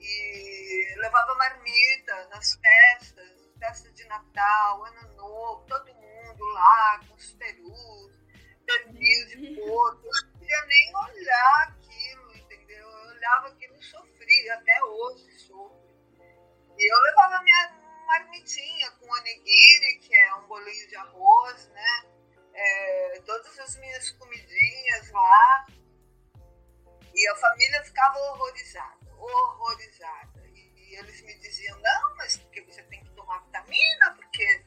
E 0.00 0.94
levava 0.96 1.34
marmita 1.36 2.28
nas 2.28 2.54
festas, 2.54 3.41
festa 3.62 3.92
de 3.92 4.04
Natal, 4.06 4.84
Ano 4.84 5.14
Novo, 5.14 5.64
todo 5.68 5.94
mundo 5.94 6.44
lá 6.46 7.00
com 7.06 7.14
os 7.14 7.32
perus, 7.34 8.12
pernil 8.66 9.26
de 9.28 9.54
porco. 9.54 10.04
Eu 10.04 10.26
não 10.26 10.38
queria 10.40 10.66
nem 10.66 10.96
olhar 10.96 11.68
aquilo, 11.68 12.36
entendeu? 12.36 12.88
Eu 12.88 13.10
olhava 13.10 13.48
aquilo 13.48 13.76
e 13.76 13.84
sofria, 13.84 14.54
até 14.54 14.82
hoje 14.82 15.30
sofro. 15.38 15.80
E 16.76 16.92
eu 16.92 17.00
levava 17.02 17.40
minha 17.44 18.02
marmitinha 18.04 18.90
com 18.98 19.08
onigiri, 19.08 19.98
que 20.00 20.12
é 20.12 20.34
um 20.34 20.48
bolinho 20.48 20.88
de 20.88 20.96
arroz, 20.96 21.68
né? 21.68 22.04
É, 22.52 23.22
todas 23.24 23.56
as 23.60 23.76
minhas 23.76 24.10
comidinhas 24.10 25.08
lá. 25.12 25.66
E 27.14 27.28
a 27.28 27.36
família 27.36 27.84
ficava 27.84 28.18
horrorizada, 28.18 29.14
horrorizada. 29.16 30.48
E, 30.48 30.90
e 30.90 30.96
eles 30.96 31.22
me 31.22 31.38
diziam, 31.38 31.78
não, 31.78 32.16
mas 32.16 32.38
porque 32.38 32.60
você 32.62 32.82
tem 32.84 33.01
tomar 33.32 33.40
vitamina, 33.40 34.14
porque 34.16 34.64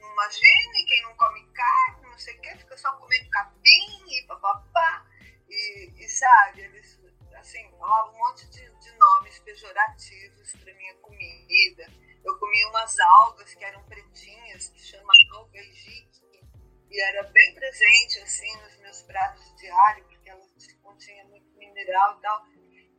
imagine 0.00 0.86
quem 0.86 1.02
não 1.02 1.16
come 1.16 1.46
carne, 1.52 2.02
não 2.02 2.18
sei 2.18 2.36
o 2.36 2.40
que, 2.40 2.56
fica 2.56 2.76
só 2.76 2.92
comendo 2.96 3.30
capim 3.30 4.04
e 4.10 4.26
papapá. 4.26 5.06
E, 5.48 5.92
e 5.96 6.08
sabe, 6.08 6.62
eles 6.62 6.98
assim, 7.36 7.70
falavam 7.78 8.14
um 8.14 8.18
monte 8.18 8.46
de, 8.48 8.68
de 8.80 8.92
nomes 8.98 9.38
pejorativos 9.40 10.52
para 10.56 10.74
minha 10.74 10.94
comida. 10.96 11.86
Eu 12.24 12.38
comia 12.38 12.68
umas 12.68 12.98
algas 12.98 13.54
que 13.54 13.64
eram 13.64 13.82
pretinhas, 13.84 14.68
que 14.68 14.80
chama 14.80 15.12
alga 15.34 15.58
egique, 15.58 16.42
e 16.90 17.00
era 17.00 17.22
bem 17.24 17.54
presente 17.54 18.18
assim 18.20 18.56
nos 18.62 18.76
meus 18.78 19.02
pratos 19.02 19.54
diários, 19.56 20.06
porque 20.08 20.28
ela 20.28 20.42
continha 20.82 21.24
muito 21.26 21.48
mineral 21.56 22.18
e 22.18 22.22
tal. 22.22 22.46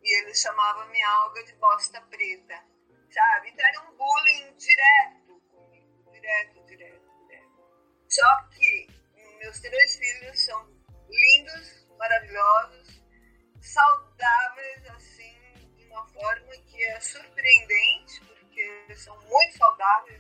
E 0.02 0.22
eles 0.22 0.40
chamavam 0.42 0.90
minha 0.90 1.08
alga 1.10 1.44
de 1.44 1.54
bosta 1.56 2.02
preta, 2.02 2.64
sabe? 3.12 3.50
Então 3.50 3.68
era 3.68 3.82
um 3.82 3.98
bullying 3.98 4.56
direto 4.58 5.42
comigo, 5.52 6.12
direto, 6.12 6.66
direto, 6.66 7.10
direto. 7.28 7.50
Só 8.08 8.50
que 8.50 8.88
meus 9.40 9.60
três 9.60 9.96
filhos 9.96 10.46
são 10.46 10.80
lindos, 11.10 11.88
maravilhosos, 11.98 13.04
saudáveis, 13.62 14.86
assim, 14.90 15.38
de 15.76 15.86
uma 15.86 16.08
forma 16.10 16.52
que 16.68 16.84
é 16.84 17.00
surpreendente, 17.00 18.26
porque 18.26 18.96
são 18.96 19.18
muito 19.22 19.58
saudáveis, 19.58 20.19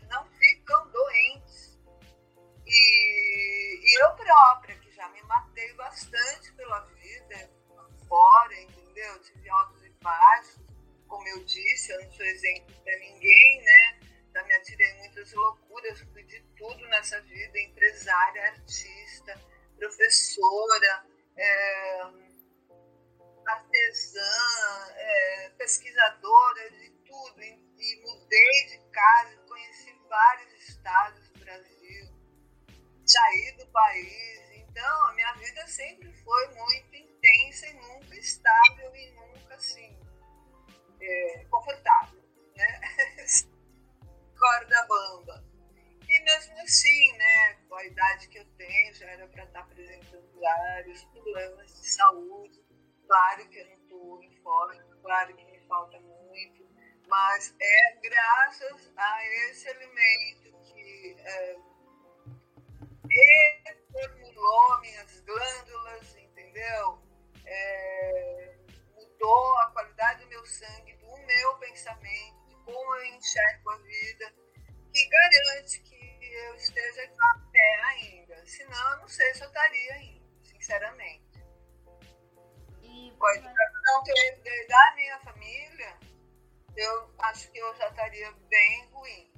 eu 87.69 87.75
já 87.75 87.87
estaria 87.89 88.31
bem 88.49 88.85
ruim. 88.91 89.31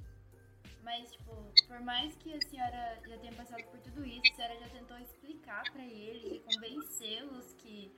Mas, 0.82 1.12
tipo, 1.12 1.52
por 1.68 1.80
mais 1.80 2.14
que 2.16 2.34
a 2.34 2.40
senhora 2.48 3.00
já 3.06 3.18
tenha 3.18 3.32
passado 3.34 3.62
por 3.64 3.78
tudo 3.80 4.04
isso, 4.04 4.32
a 4.32 4.36
senhora 4.36 4.58
já 4.58 4.68
tentou 4.70 4.98
explicar 4.98 5.62
para 5.70 5.84
eles 5.84 6.32
e 6.32 6.40
convencê-los 6.40 7.52
que 7.54 7.96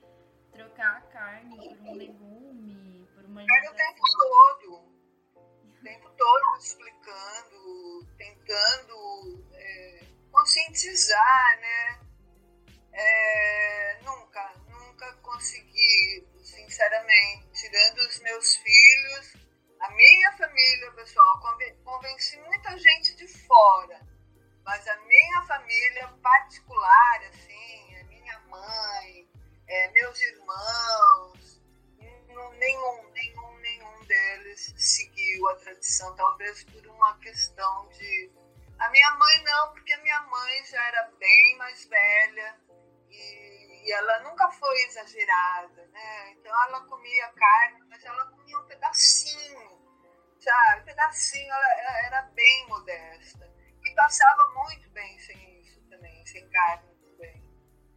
trocar 0.51 0.97
a 0.97 1.01
carne 1.01 1.75
por 1.75 1.87
um 1.87 1.95
legume, 1.95 3.07
por 3.15 3.25
uma 3.25 3.41
alimentação... 3.41 3.73
o 3.73 3.75
tempo 3.75 4.01
todo, 4.11 4.73
o 5.65 5.83
tempo 5.83 6.09
todo 6.11 6.57
explicando, 6.59 8.07
tentando 8.17 9.45
é, 9.53 10.05
conscientizar, 10.31 11.59
né? 11.59 11.99
É, 12.93 13.99
nunca, 14.03 14.53
nunca 14.69 15.13
consegui, 15.17 16.27
sinceramente, 16.43 17.47
tirando 17.51 17.97
os 18.07 18.19
meus 18.21 18.55
filhos, 18.55 19.44
a 19.85 19.89
minha 19.91 20.31
família, 20.31 20.91
pessoal, 20.93 21.39
convenci 21.83 22.37
muita 22.39 22.75
gente 22.75 23.15
de 23.15 23.27
fora, 23.27 24.01
mas 24.63 24.87
a 24.87 24.97
minha 25.01 25.41
família 25.43 26.07
particular, 26.23 27.23
assim, 27.29 27.95
a 27.97 28.03
minha 28.05 28.39
mãe, 28.47 29.29
é, 29.67 29.91
meus 29.91 30.19
irmãos, 30.19 31.61
nenhum, 32.57 33.11
nenhum, 33.11 33.57
nenhum 33.59 34.05
deles 34.05 34.73
seguiu 34.75 35.49
a 35.49 35.55
tradição, 35.57 36.15
talvez 36.15 36.63
por 36.63 36.85
uma 36.87 37.19
questão 37.19 37.87
de. 37.89 38.31
A 38.79 38.89
minha 38.89 39.11
mãe 39.11 39.43
não, 39.43 39.71
porque 39.71 39.93
a 39.93 40.01
minha 40.01 40.21
mãe 40.23 40.65
já 40.65 40.83
era 40.83 41.11
bem 41.19 41.57
mais 41.57 41.85
velha 41.85 42.59
e, 43.09 43.85
e 43.85 43.91
ela 43.91 44.23
nunca 44.23 44.49
foi 44.49 44.75
exagerada, 44.85 45.85
né? 45.93 46.31
Então 46.31 46.51
ela 46.63 46.81
comia 46.87 47.27
carne, 47.33 47.83
mas 47.87 48.03
ela 48.03 48.25
comia 48.31 48.59
um 48.59 48.65
pedacinho, 48.65 49.74
sabe? 50.45 50.81
Um 50.81 50.85
pedacinho, 50.85 51.51
ela, 51.51 51.73
ela 51.81 52.05
era 52.05 52.21
bem 52.33 52.67
modesta 52.67 53.51
e 53.83 53.91
passava 53.95 54.53
muito 54.53 54.89
bem 54.91 55.19
sem 55.19 55.61
isso 55.61 55.81
também, 55.89 56.25
sem 56.25 56.47
carne 56.49 56.95
também, 57.01 57.43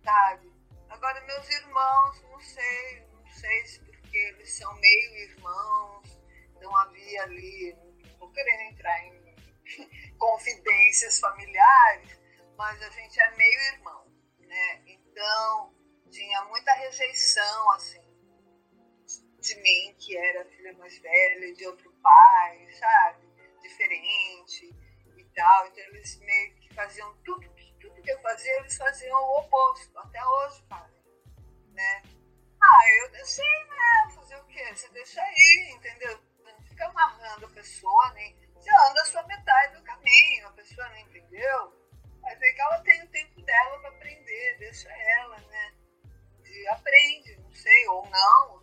sabe? 0.03 0.53
Agora, 0.89 1.21
meus 1.27 1.49
irmãos, 1.51 2.23
não 2.23 2.41
sei, 2.41 3.07
não 3.13 3.27
sei 3.27 3.67
se 3.67 3.81
porque 3.81 4.17
eles 4.17 4.57
são 4.57 4.73
meio 4.81 5.17
irmãos, 5.31 6.19
não 6.61 6.75
havia 6.77 7.23
ali, 7.25 7.77
não 8.03 8.19
vou 8.19 8.33
querendo 8.33 8.73
entrar 8.73 8.99
em 9.05 9.37
confidências 10.19 11.21
familiares, 11.21 12.19
mas 12.57 12.83
a 12.83 12.91
gente 12.91 13.21
é 13.21 13.37
meio 13.37 13.61
irmão, 13.75 14.07
né? 14.41 14.83
Então, 14.87 15.75
tinha 16.11 16.43
muita 16.47 16.73
rejeição, 16.73 17.71
assim, 17.73 18.08
de 19.49 19.57
mim, 19.63 19.95
que 19.99 20.17
era 20.17 20.45
filha 20.45 20.73
mais 20.75 20.99
velha, 20.99 21.55
de 21.55 21.67
outro 21.67 21.91
pai, 22.03 22.69
sabe? 22.75 23.27
Diferente 23.63 24.75
e 25.17 25.25
tal. 25.35 25.67
Então, 25.67 25.85
eles 25.85 26.19
meio 26.21 26.55
que 26.57 26.75
faziam 26.75 27.15
tudo 27.25 27.49
tudo 27.81 28.03
que 28.03 28.11
eu 28.11 28.21
fazia, 28.21 28.57
eles 28.59 28.77
faziam 28.77 29.17
o 29.17 29.39
oposto. 29.39 29.99
Até 29.99 30.25
hoje 30.25 30.65
fazem, 30.69 31.01
né? 31.73 32.03
Ah, 32.61 32.93
eu 33.03 33.11
deixei, 33.13 33.65
né? 33.67 34.15
Fazer 34.15 34.37
o 34.37 34.45
quê? 34.47 34.75
Você 34.75 34.89
deixa 34.91 35.23
aí, 35.23 35.73
entendeu? 35.77 36.21
Não 36.41 36.63
fica 36.63 36.87
amarrando 36.87 37.47
a 37.47 37.51
pessoa, 37.51 38.13
nem... 38.15 38.37
Você 38.55 38.71
anda 38.71 39.05
só 39.05 39.25
metade 39.27 39.77
do 39.77 39.85
caminho, 39.85 40.49
a 40.49 40.53
pessoa 40.53 40.89
não 40.89 40.99
entendeu. 40.99 41.73
Vai 42.21 42.35
ver 42.37 42.53
que 42.53 42.61
ela 42.61 42.81
tem 42.81 43.03
o 43.05 43.09
tempo 43.09 43.41
dela 43.43 43.79
para 43.79 43.91
aprender, 43.91 44.59
deixa 44.59 44.91
ela, 44.91 45.39
né? 45.39 45.75
E 46.45 46.69
aprende, 46.69 47.37
não 47.37 47.55
sei, 47.55 47.89
ou 47.89 48.05
não, 48.11 48.58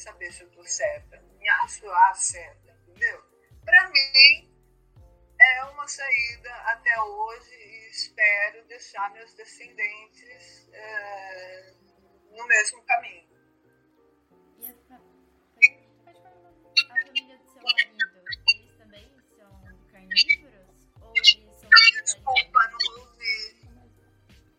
saber 0.00 0.32
se 0.32 0.42
eu 0.42 0.50
tô 0.50 0.64
certa. 0.64 1.20
Me 1.38 1.48
acho 1.48 1.88
a 1.90 2.14
certa, 2.14 2.70
entendeu? 2.88 3.22
Para 3.64 3.88
mim, 3.90 4.50
é 5.40 5.64
uma 5.64 5.86
saída 5.88 6.54
até 6.66 7.00
hoje 7.00 7.88
espero 7.90 8.66
deixar 8.66 9.10
meus 9.12 9.32
descendentes 9.34 10.68
é, 10.72 11.74
no 12.30 12.46
mesmo 12.46 12.82
caminho. 12.84 13.28
E 14.58 14.66
a, 14.66 14.70
a, 14.70 14.96
família 17.04 17.38
do 17.38 17.50
seu 17.50 17.62
marido, 17.62 18.22
eles 18.54 18.76
também 18.78 19.08
são 19.36 19.78
carnívoros? 19.92 20.88
Ou 21.00 21.12
eles 21.16 21.56
são 21.60 21.70
Desculpa, 22.02 22.70
não 22.70 23.00
ouvi. 23.00 23.40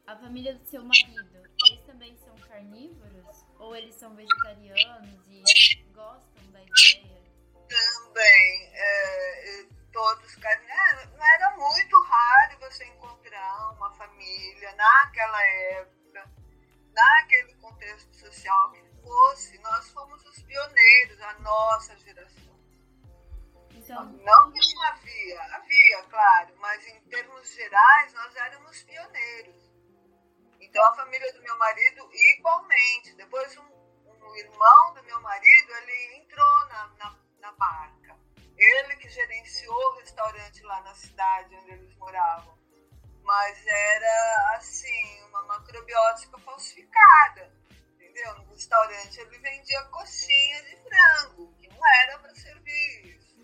A 0.07 0.17
família 0.17 0.55
do 0.55 0.65
seu 0.65 0.83
marido, 0.83 1.49
eles 1.67 1.85
também 1.85 2.17
são 2.17 2.35
carnívoros? 2.39 3.50
Ou 3.61 3.75
eles 3.75 3.95
são 3.95 4.15
vegetarianos 4.15 5.27
e 5.29 5.83
gostam 5.93 6.51
da 6.51 6.61
ideia? 6.61 7.21
Também. 7.69 8.71
É, 8.73 9.65
todos 9.91 10.35
carnívoros. 10.35 11.11
Não 11.13 11.25
era 11.25 11.55
muito 11.57 12.01
raro 12.01 12.59
você 12.59 12.85
encontrar 12.85 13.71
uma 13.73 13.91
família 13.93 14.73
naquela 14.75 15.45
época, 15.45 16.31
naquele 16.91 17.53
contexto 17.55 18.13
social 18.15 18.71
que 18.71 18.83
fosse. 19.03 19.57
Nós 19.59 19.89
fomos 19.91 20.25
os 20.25 20.41
pioneiros, 20.41 21.21
a 21.21 21.33
nossa 21.39 21.97
geração. 21.99 22.59
Então... 23.75 24.05
Não 24.05 24.51
que 24.51 24.73
não 24.73 24.83
havia, 24.83 25.41
havia, 25.55 26.03
claro, 26.09 26.55
mas 26.57 26.85
em 26.87 26.99
termos 27.01 27.47
gerais 27.53 28.13
nós 28.13 28.35
éramos 28.35 28.83
pioneiros. 28.83 29.70
Então 30.71 30.85
a 30.85 30.95
família 30.95 31.33
do 31.33 31.41
meu 31.41 31.57
marido 31.57 32.09
igualmente. 32.13 33.13
Depois 33.15 33.57
um, 33.57 33.63
um 34.05 34.35
irmão 34.37 34.93
do 34.93 35.03
meu 35.03 35.19
marido 35.19 35.75
ele 35.75 36.15
entrou 36.15 36.67
na, 36.69 36.87
na, 36.97 37.19
na 37.41 37.51
barca. 37.51 38.17
Ele 38.57 38.95
que 38.95 39.09
gerenciou 39.09 39.75
o 39.75 39.99
restaurante 39.99 40.63
lá 40.63 40.79
na 40.83 40.95
cidade 40.95 41.53
onde 41.57 41.71
eles 41.71 41.93
moravam. 41.97 42.57
Mas 43.21 43.67
era, 43.67 44.55
assim, 44.55 45.23
uma 45.25 45.43
macrobiótica 45.43 46.39
falsificada. 46.39 47.53
Entendeu? 47.95 48.33
No 48.35 48.53
restaurante 48.53 49.19
ele 49.19 49.39
vendia 49.39 49.83
coxinha 49.85 50.63
de 50.63 50.77
frango, 50.77 51.53
que 51.57 51.67
não 51.67 51.85
era 52.01 52.17
para 52.19 52.33
servir 52.33 53.17
isso. 53.17 53.35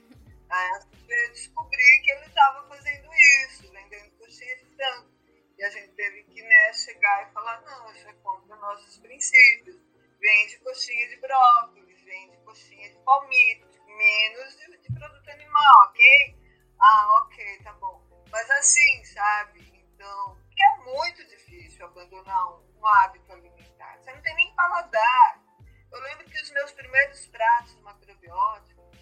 Aí 0.50 0.70
eu 1.10 1.30
descobri 1.34 2.02
que 2.06 2.12
ele 2.12 2.26
estava 2.26 2.66
fazendo 2.70 3.10
isso, 3.44 3.70
vendendo 3.70 4.18
coxinha 4.18 4.56
de 4.60 4.76
frango. 4.78 5.17
E 5.58 5.64
a 5.64 5.70
gente 5.72 5.90
teve 5.94 6.24
que 6.26 6.42
né, 6.42 6.74
chegar 6.74 7.28
e 7.28 7.34
falar: 7.34 7.62
não, 7.62 7.92
isso 7.92 8.08
é 8.08 8.14
contra 8.14 8.56
nossos 8.58 8.98
princípios. 9.00 9.76
Vende 10.20 10.60
coxinha 10.60 11.08
de 11.10 11.18
brócolis, 11.18 12.02
vende 12.04 12.38
coxinha 12.38 12.90
de 12.90 13.00
palmito, 13.00 13.68
menos 13.86 14.58
de, 14.58 14.78
de 14.78 14.94
produto 14.94 15.30
animal, 15.30 15.90
ok? 15.90 16.38
Ah, 16.80 17.24
ok, 17.24 17.64
tá 17.64 17.74
bom. 17.74 18.04
Mas 18.32 18.50
assim, 18.52 19.04
sabe? 19.06 19.60
Então, 19.94 20.38
que 20.52 20.64
é 20.64 20.78
muito 20.78 21.26
difícil 21.28 21.86
abandonar 21.86 22.54
um, 22.54 22.80
um 22.80 22.88
hábito 22.88 23.32
alimentar. 23.32 23.98
Você 23.98 24.12
não 24.12 24.22
tem 24.22 24.36
nem 24.36 24.56
paladar. 24.56 25.44
Eu 25.92 26.00
lembro 26.02 26.26
que 26.26 26.42
os 26.42 26.52
meus 26.52 26.72
primeiros 26.74 27.28
pratos 27.28 27.80
macrobióticos, 27.82 28.98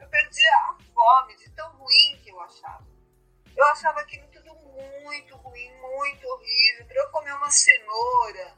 eu 0.00 0.08
perdia 0.08 0.56
a 0.56 0.78
fome 0.92 1.36
de 1.36 1.50
tão 1.50 1.70
ruim 1.76 2.20
que 2.22 2.30
eu 2.30 2.40
achava. 2.40 2.89
Eu 3.60 3.66
achava 3.66 4.00
aquilo 4.00 4.26
tudo 4.28 4.54
muito 5.02 5.36
ruim, 5.36 5.70
muito 5.80 6.26
horrível. 6.26 6.86
Para 6.86 7.02
eu 7.02 7.10
comer 7.10 7.34
uma 7.34 7.50
cenoura, 7.50 8.56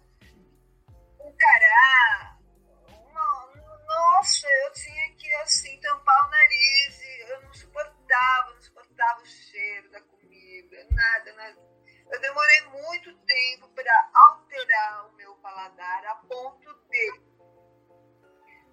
um 1.18 1.36
cará, 1.36 2.38
uma, 2.86 3.52
nossa, 3.84 4.46
eu 4.48 4.72
tinha 4.72 5.12
que 5.16 5.34
assim 5.42 5.80
tampar 5.80 6.28
o 6.28 6.30
nariz 6.30 7.02
eu 7.30 7.42
não 7.42 7.52
suportava, 7.52 8.54
não 8.54 8.60
suportava 8.60 9.22
o 9.22 9.26
cheiro 9.26 9.90
da 9.90 10.00
comida, 10.02 10.86
nada, 10.92 11.32
nada. 11.32 11.58
Eu 12.08 12.20
demorei 12.20 12.60
muito 12.66 13.12
tempo 13.24 13.70
para 13.70 14.10
alterar 14.14 15.08
o 15.08 15.16
meu 15.16 15.34
paladar 15.36 16.06
a 16.06 16.14
ponto 16.14 16.74
de 16.88 17.20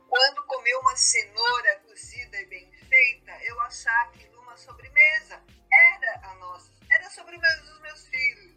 quando 0.07 0.45
comer 0.45 0.75
uma 0.75 0.95
cenoura 0.95 1.79
cozida 1.79 2.39
e 2.39 2.45
bem 2.45 2.71
feita, 2.71 3.31
eu 3.45 3.59
achar 3.61 4.09
aquilo 4.09 4.41
uma 4.41 4.57
sobremesa 4.57 5.43
era 5.71 6.29
a 6.29 6.35
nossa. 6.35 6.71
Era 6.89 7.09
sobre 7.09 7.35
os 7.35 7.79
meus 7.81 8.07
filhos, 8.07 8.55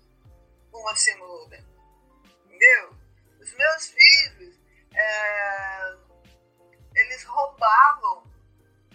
uma 0.73 0.95
cenoura. 0.97 1.65
Entendeu? 2.47 2.97
Os 3.41 3.53
meus 3.53 3.91
filhos, 3.91 4.61
é, 4.95 5.97
eles 6.95 7.25
roubavam 7.25 8.31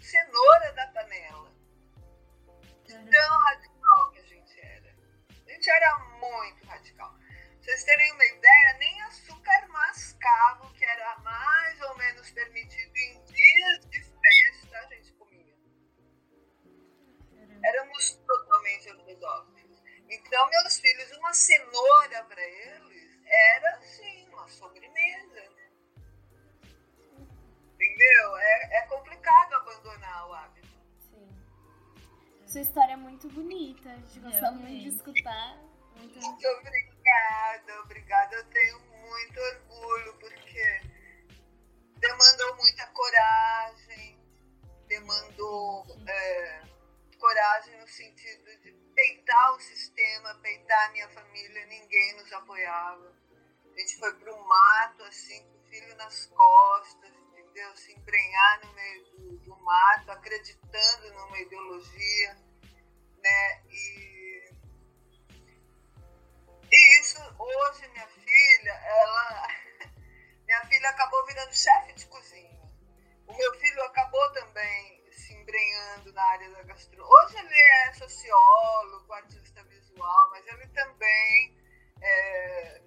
cenoura 0.02 0.74
da 0.74 0.88
panela. 0.88 1.47
Bonita. 33.88 33.92
A 33.92 33.96
gente 33.96 34.20
gostou 34.20 34.52
muito 34.54 34.84
de 34.84 34.90
escutar. 34.90 35.58
Muito... 35.96 36.20
muito 36.20 36.48
obrigada, 36.48 37.82
obrigada. 37.84 38.36
Eu 38.36 38.46
tenho 38.46 38.80
muito 38.80 39.40
orgulho, 39.40 40.14
porque 40.20 40.82
demandou 41.98 42.56
muita 42.58 42.86
coragem, 42.88 44.20
demandou 44.88 45.86
é, 46.08 46.62
coragem 47.18 47.80
no 47.80 47.88
sentido 47.88 48.58
de 48.62 48.72
peitar 48.94 49.56
o 49.56 49.60
sistema, 49.60 50.36
peitar 50.36 50.90
a 50.90 50.92
minha 50.92 51.10
família, 51.10 51.66
ninguém 51.68 52.18
nos 52.18 52.32
apoiava. 52.34 53.16
A 53.74 53.80
gente 53.80 53.98
foi 54.00 54.14
para 54.16 54.34
o 54.34 54.48
mato, 54.48 55.04
assim, 55.04 55.40
com 55.44 55.58
o 55.60 55.70
filho 55.70 55.96
nas 55.98 56.26
costas, 56.28 57.12
entendeu? 57.32 57.76
Se 57.76 57.94
embrenhar 57.94 58.66
no 58.66 58.74
meio 58.74 59.06
do, 59.06 59.38
do 59.38 59.56
mato, 59.58 60.12
acreditando 60.12 61.14
numa 61.14 61.40
ideologia, 61.40 62.47
hoje, 67.40 67.88
minha 67.90 68.08
filha, 68.08 68.72
ela. 68.72 69.48
Minha 70.48 70.66
filha 70.66 70.90
acabou 70.90 71.26
virando 71.26 71.54
chefe 71.54 71.92
de 71.92 72.06
cozinha. 72.06 72.62
O 73.28 73.34
meu 73.36 73.54
filho 73.56 73.84
acabou 73.84 74.32
também 74.32 75.04
se 75.12 75.34
embrenhando 75.34 76.14
na 76.14 76.24
área 76.24 76.50
da 76.52 76.64
gastronomia. 76.64 77.14
Hoje 77.14 77.38
ele 77.38 77.60
é 77.60 77.94
sociólogo, 77.96 79.12
artista 79.12 79.62
visual, 79.66 80.30
mas 80.30 80.48
ele 80.48 80.68
também 80.68 81.58
é, 82.02 82.82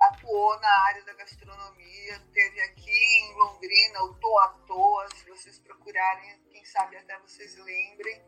atuou 0.00 0.58
na 0.58 0.84
área 0.86 1.04
da 1.04 1.14
gastronomia, 1.14 2.20
teve 2.32 2.60
aqui 2.62 2.90
em 2.90 3.34
Londrina 3.34 4.02
o 4.02 4.14
Toa 4.14 4.48
Toa, 4.66 5.08
se 5.14 5.28
vocês 5.28 5.58
procurarem, 5.60 6.40
quem 6.50 6.64
sabe 6.64 6.96
até 6.96 7.18
vocês 7.20 7.56
lembrem. 7.56 8.24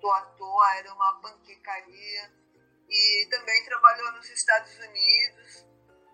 Toa 0.00 0.22
Toa 0.38 0.76
era 0.76 0.92
uma 0.94 1.20
panquecaria 1.20 2.43
e 2.88 3.26
também 3.30 3.64
trabalhou 3.64 4.12
nos 4.12 4.28
Estados 4.30 4.76
Unidos 4.78 5.66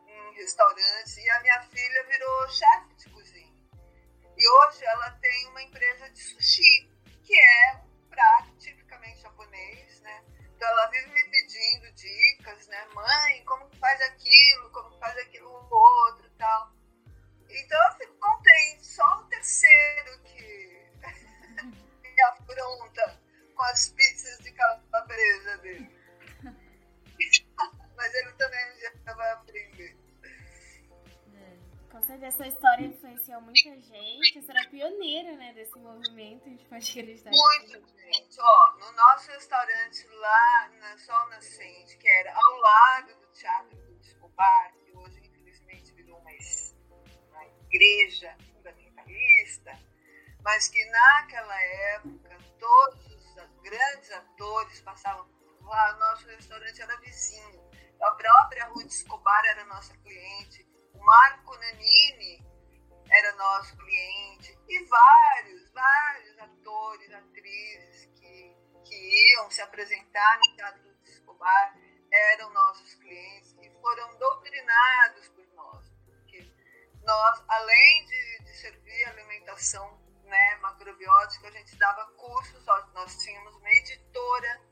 em 0.06 0.34
restaurantes 0.34 1.16
e 1.16 1.30
a 1.30 1.40
minha 1.40 1.62
filha 1.62 2.06
virou 2.06 2.48
chefe 2.48 2.94
de 2.96 3.10
cozinha. 3.10 3.54
E 4.36 4.48
hoje 4.48 4.84
ela 4.84 5.10
tem 5.20 5.48
uma 5.48 5.62
empresa 5.62 6.10
de 6.10 6.22
sushi, 6.22 6.90
que 7.22 7.38
é 7.38 7.74
um 7.76 8.08
prato 8.08 8.56
tipicamente 8.58 9.20
japonês, 9.20 10.00
né? 10.00 10.24
Então 10.56 10.68
ela 10.68 10.86
vive 10.88 11.08
me 11.08 11.24
pedindo 11.24 11.92
dicas, 11.92 12.66
né? 12.68 12.86
Mãe, 12.94 13.44
como 13.44 13.68
faz 13.76 14.00
aquilo, 14.02 14.70
como 14.70 14.98
faz 14.98 15.16
aquilo 15.18 15.48
outro 15.70 16.26
e 16.26 16.30
tal. 16.38 16.72
Então 17.48 17.88
eu 17.88 17.96
fico 17.98 18.14
contente. 18.18 18.86
Só 18.86 19.04
o 19.20 19.24
terceiro 19.24 20.22
que 20.22 20.90
me 22.02 22.22
afronta 22.22 23.20
com 23.54 23.62
as 23.64 23.88
pizzas 23.90 24.38
de 24.38 24.52
calabresa 24.52 25.58
dele. 25.58 25.99
Mas 28.00 28.14
ele 28.14 28.32
também 28.32 28.60
já 29.04 29.12
vai 29.12 29.30
aprender. 29.32 29.94
É, 31.34 31.58
com 31.92 32.00
certeza 32.00 32.26
essa 32.28 32.46
história 32.46 32.86
influenciou 32.86 33.42
muita 33.42 33.78
gente. 33.78 34.40
Você 34.40 34.50
era 34.50 34.66
pioneira 34.70 35.36
né, 35.36 35.52
desse 35.52 35.78
movimento, 35.78 36.46
a 36.46 36.48
gente 36.48 36.64
pode 36.64 36.90
acreditar. 36.90 37.30
Muito, 37.30 37.86
gente. 37.98 38.40
Ó, 38.40 38.72
no 38.78 38.92
nosso 38.92 39.30
restaurante 39.32 40.06
lá 40.08 40.70
na 40.80 40.96
Sol 40.96 41.28
Nascente, 41.28 41.98
que 41.98 42.08
era 42.08 42.34
ao 42.34 42.56
lado 42.56 43.20
do 43.20 43.26
Teatro 43.34 43.76
do 43.76 44.00
Escobar, 44.00 44.72
que 44.72 44.96
hoje 44.96 45.20
infelizmente 45.20 45.92
virou 45.92 46.18
uma, 46.20 46.30
uma 46.30 47.46
igreja 47.68 48.34
fundamentalista, 48.50 49.78
mas 50.42 50.68
que 50.68 50.82
naquela 50.86 51.62
época 51.62 52.38
todos 52.58 53.06
os 53.12 53.34
grandes 53.60 54.10
atores 54.10 54.80
passavam 54.80 55.28
por 55.28 55.68
lá. 55.68 55.92
Nosso 55.98 56.26
restaurante 56.28 56.80
era 56.80 56.96
vizinho. 57.00 57.69
A 58.02 58.10
própria 58.12 58.66
Ruth 58.68 58.86
Escobar 58.86 59.44
era 59.44 59.64
nossa 59.66 59.94
cliente. 59.98 60.66
O 60.94 61.04
Marco 61.04 61.54
Nanini 61.58 62.42
era 63.10 63.32
nosso 63.36 63.76
cliente. 63.76 64.58
E 64.68 64.84
vários, 64.86 65.70
vários 65.70 66.38
atores, 66.38 67.12
atrizes 67.12 68.06
que, 68.14 68.56
que 68.86 69.32
iam 69.32 69.50
se 69.50 69.60
apresentar 69.60 70.38
no 70.38 70.56
Teatro 70.56 70.82
Ruth 70.82 71.06
Escobar 71.08 71.74
eram 72.10 72.50
nossos 72.52 72.94
clientes 72.94 73.54
e 73.60 73.70
foram 73.80 74.18
doutrinados 74.18 75.28
por 75.28 75.46
nós. 75.54 75.86
Porque 76.06 76.50
nós, 77.02 77.44
além 77.48 78.06
de, 78.06 78.44
de 78.44 78.56
servir 78.56 79.04
alimentação 79.04 80.00
né, 80.24 80.56
macrobiótica, 80.56 81.48
a 81.48 81.52
gente 81.52 81.76
dava 81.76 82.06
cursos, 82.12 82.64
nós 82.94 83.16
tínhamos 83.18 83.54
uma 83.56 83.70
editora 83.70 84.69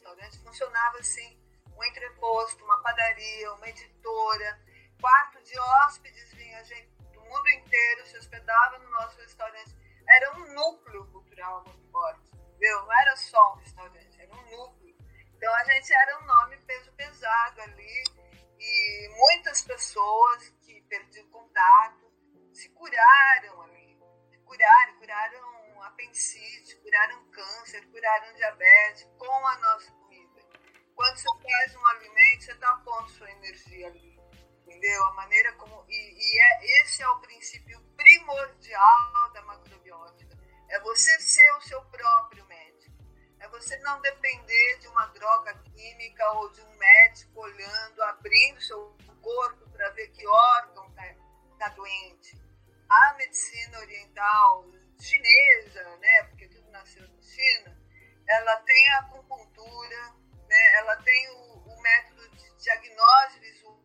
restaurante, 0.00 0.38
funcionava 0.38 0.98
assim, 0.98 1.38
um 1.76 1.84
entreposto, 1.84 2.64
uma 2.64 2.82
padaria, 2.82 3.52
uma 3.54 3.68
editora, 3.68 4.60
quarto 5.00 5.42
de 5.42 5.58
hóspedes, 5.58 6.32
vinha 6.34 6.64
gente 6.64 6.90
do 7.12 7.20
mundo 7.20 7.48
inteiro, 7.48 8.06
se 8.06 8.16
hospedava 8.16 8.78
no 8.78 8.90
nosso 8.90 9.20
restaurante. 9.20 9.76
Era 10.08 10.36
um 10.36 10.54
núcleo 10.54 11.06
cultural 11.12 11.62
muito 11.64 11.90
forte, 11.90 12.30
entendeu? 12.34 12.82
Não 12.82 13.00
era 13.00 13.16
só 13.16 13.54
um 13.54 13.56
restaurante, 13.56 14.20
era 14.20 14.34
um 14.34 14.50
núcleo. 14.50 14.96
Então 15.34 15.54
a 15.54 15.64
gente 15.64 15.92
era 15.92 16.18
um 16.18 16.26
nome 16.26 16.56
peso 16.58 16.92
pesado 16.92 17.60
ali 17.62 18.04
e 18.58 19.08
muitas 19.16 19.62
pessoas 19.62 20.48
que 20.62 20.82
perdiam 20.82 21.26
contato 21.28 22.10
se 22.52 22.68
curaram 22.70 23.62
ali, 23.62 23.98
se 24.30 24.38
curaram, 24.38 24.98
curaram 24.98 25.59
apendicite, 25.90 26.76
curaram 26.76 27.24
câncer, 27.30 27.84
curaram 27.90 28.34
diabetes 28.34 29.06
com 29.18 29.46
a 29.46 29.58
nossa 29.58 29.90
comida. 29.92 30.40
Quando 30.94 31.16
você 31.16 31.28
faz 31.42 31.76
um 31.76 31.86
alimento, 31.86 32.44
você 32.44 32.52
está 32.52 32.76
pondo 32.84 33.10
sua 33.10 33.30
energia 33.30 33.86
ali, 33.88 34.18
entendeu? 34.66 35.04
A 35.04 35.12
maneira 35.14 35.52
como 35.54 35.84
e, 35.88 35.94
e 35.94 36.40
é 36.40 36.82
esse 36.82 37.02
é 37.02 37.08
o 37.08 37.20
princípio 37.20 37.80
primordial 37.96 39.32
da 39.32 39.42
macrobiótica. 39.42 40.38
É 40.68 40.80
você 40.80 41.20
ser 41.20 41.50
o 41.56 41.60
seu 41.62 41.82
próprio 41.86 42.46
médico. 42.46 42.96
É 43.40 43.48
você 43.48 43.76
não 43.78 44.00
depender 44.00 44.78
de 44.78 44.88
uma 44.88 45.06
droga 45.06 45.54
química 45.74 46.30
ou 46.32 46.50
de 46.50 46.60
um 46.60 46.76
médico 46.76 47.40
olhando, 47.40 48.02
abrindo 48.02 48.60
seu 48.60 48.96
corpo 49.22 49.68
para 49.70 49.90
ver 49.90 50.08
que 50.08 50.26
órgão 50.26 50.86
está 50.88 51.14
tá 51.58 51.68
doente. 51.70 52.38
A 52.88 53.14
medicina 53.14 53.78
oriental 53.78 54.70
chinesa, 55.00 55.96
né, 55.96 56.22
porque 56.24 56.48
tudo 56.48 56.70
nasceu 56.70 57.08
na 57.08 57.22
China, 57.22 57.78
ela 58.28 58.56
tem 58.62 58.88
a 58.90 58.98
acupuntura, 59.00 60.14
né, 60.48 60.74
ela 60.78 60.96
tem 60.96 61.30
o, 61.30 61.58
o 61.66 61.82
método 61.82 62.28
de 62.36 62.56
diagnóstico 62.56 63.80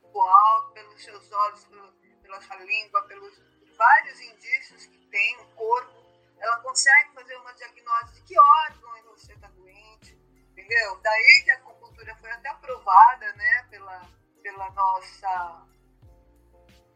visual 0.00 0.72
pelos 0.72 1.02
seus 1.02 1.30
olhos, 1.30 1.64
pelo, 1.66 1.92
pela 2.22 2.40
sua 2.40 2.56
língua, 2.56 3.06
pelos 3.06 3.38
vários 3.76 4.20
indícios 4.20 4.86
que 4.86 4.98
tem 5.08 5.36
no 5.36 5.46
corpo, 5.54 6.06
ela 6.38 6.60
consegue 6.60 7.12
fazer 7.14 7.36
uma 7.36 7.52
diagnóstico 7.52 8.14
de 8.14 8.22
que 8.22 8.38
órgão 8.38 8.96
você 9.16 9.32
está 9.32 9.48
doente, 9.48 10.14
entendeu? 10.50 11.00
Daí 11.02 11.42
que 11.44 11.50
a 11.50 11.56
acupuntura 11.56 12.14
foi 12.16 12.30
até 12.30 12.48
aprovada, 12.50 13.32
né, 13.32 13.66
pela, 13.70 14.02
pela 14.42 14.70
nossa 14.72 15.66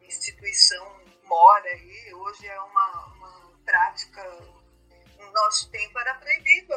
instituição 0.03 1.10
mora 1.31 1.65
aí, 1.71 2.13
hoje 2.13 2.49
é 2.49 2.61
uma, 2.61 3.07
uma 3.15 3.53
prática, 3.65 4.21
no 5.17 5.33
nosso 5.33 5.71
tempo 5.71 5.97
era 6.01 6.15
proibido 6.17 6.75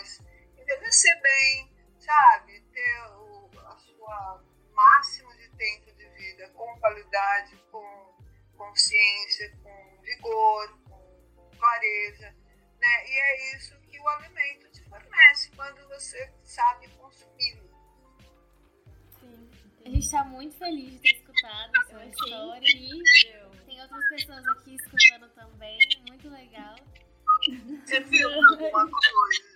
mas 0.00 0.18
envelhecer 0.58 1.20
bem, 1.20 1.70
sabe? 1.98 2.60
Ter 2.72 3.02
o, 3.18 3.50
a 3.66 3.76
sua 3.76 4.42
máximo 4.74 5.30
de 5.36 5.48
tempo 5.50 5.92
de 5.92 6.08
vida 6.10 6.48
com 6.50 6.78
qualidade, 6.80 7.56
com 7.70 8.16
consciência, 8.56 9.54
com 9.62 10.00
vigor, 10.02 10.78
com 10.88 11.50
clareza, 11.58 12.34
né? 12.80 13.08
E 13.08 13.18
é 13.18 13.56
isso 13.56 13.78
que 13.82 14.00
o 14.00 14.08
alimento 14.08 14.70
te 14.70 14.82
fornece 14.88 15.50
quando 15.54 15.86
você 15.88 16.32
sabe 16.44 16.88
consumi-lo. 16.96 17.68
Sim. 19.20 19.50
A 19.84 19.88
gente 19.90 20.04
está 20.04 20.24
muito 20.24 20.56
feliz 20.56 20.92
de 20.92 20.98
ter 21.00 21.16
escutado 21.18 21.72
a 21.76 21.84
sua 21.84 22.06
história 22.06 22.68
e 22.68 23.02
tem 23.66 23.82
outras 23.82 24.08
pessoas 24.08 24.48
aqui 24.48 24.76
escutando 24.76 25.28
também, 25.34 25.78
muito 26.08 26.28
legal. 26.30 26.76
Você 27.84 28.00
viu 28.00 28.28
alguma 28.28 28.90
coisa? 28.90 29.49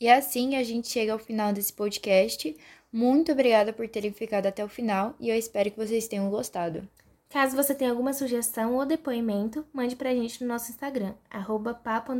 E 0.00 0.08
assim 0.08 0.54
a 0.54 0.62
gente 0.62 0.88
chega 0.88 1.12
ao 1.12 1.18
final 1.18 1.52
desse 1.52 1.72
podcast. 1.72 2.56
Muito 2.92 3.32
obrigada 3.32 3.72
por 3.72 3.88
terem 3.88 4.12
ficado 4.12 4.46
até 4.46 4.64
o 4.64 4.68
final 4.68 5.14
e 5.18 5.28
eu 5.28 5.36
espero 5.36 5.70
que 5.70 5.76
vocês 5.76 6.08
tenham 6.08 6.30
gostado. 6.30 6.88
Caso 7.28 7.56
você 7.56 7.74
tenha 7.74 7.90
alguma 7.90 8.12
sugestão 8.12 8.74
ou 8.74 8.86
depoimento, 8.86 9.66
mande 9.72 9.94
pra 9.94 10.14
gente 10.14 10.42
no 10.42 10.48
nosso 10.48 10.70
Instagram, 10.70 11.14
arroba 11.28 11.74
papo. 11.74 12.12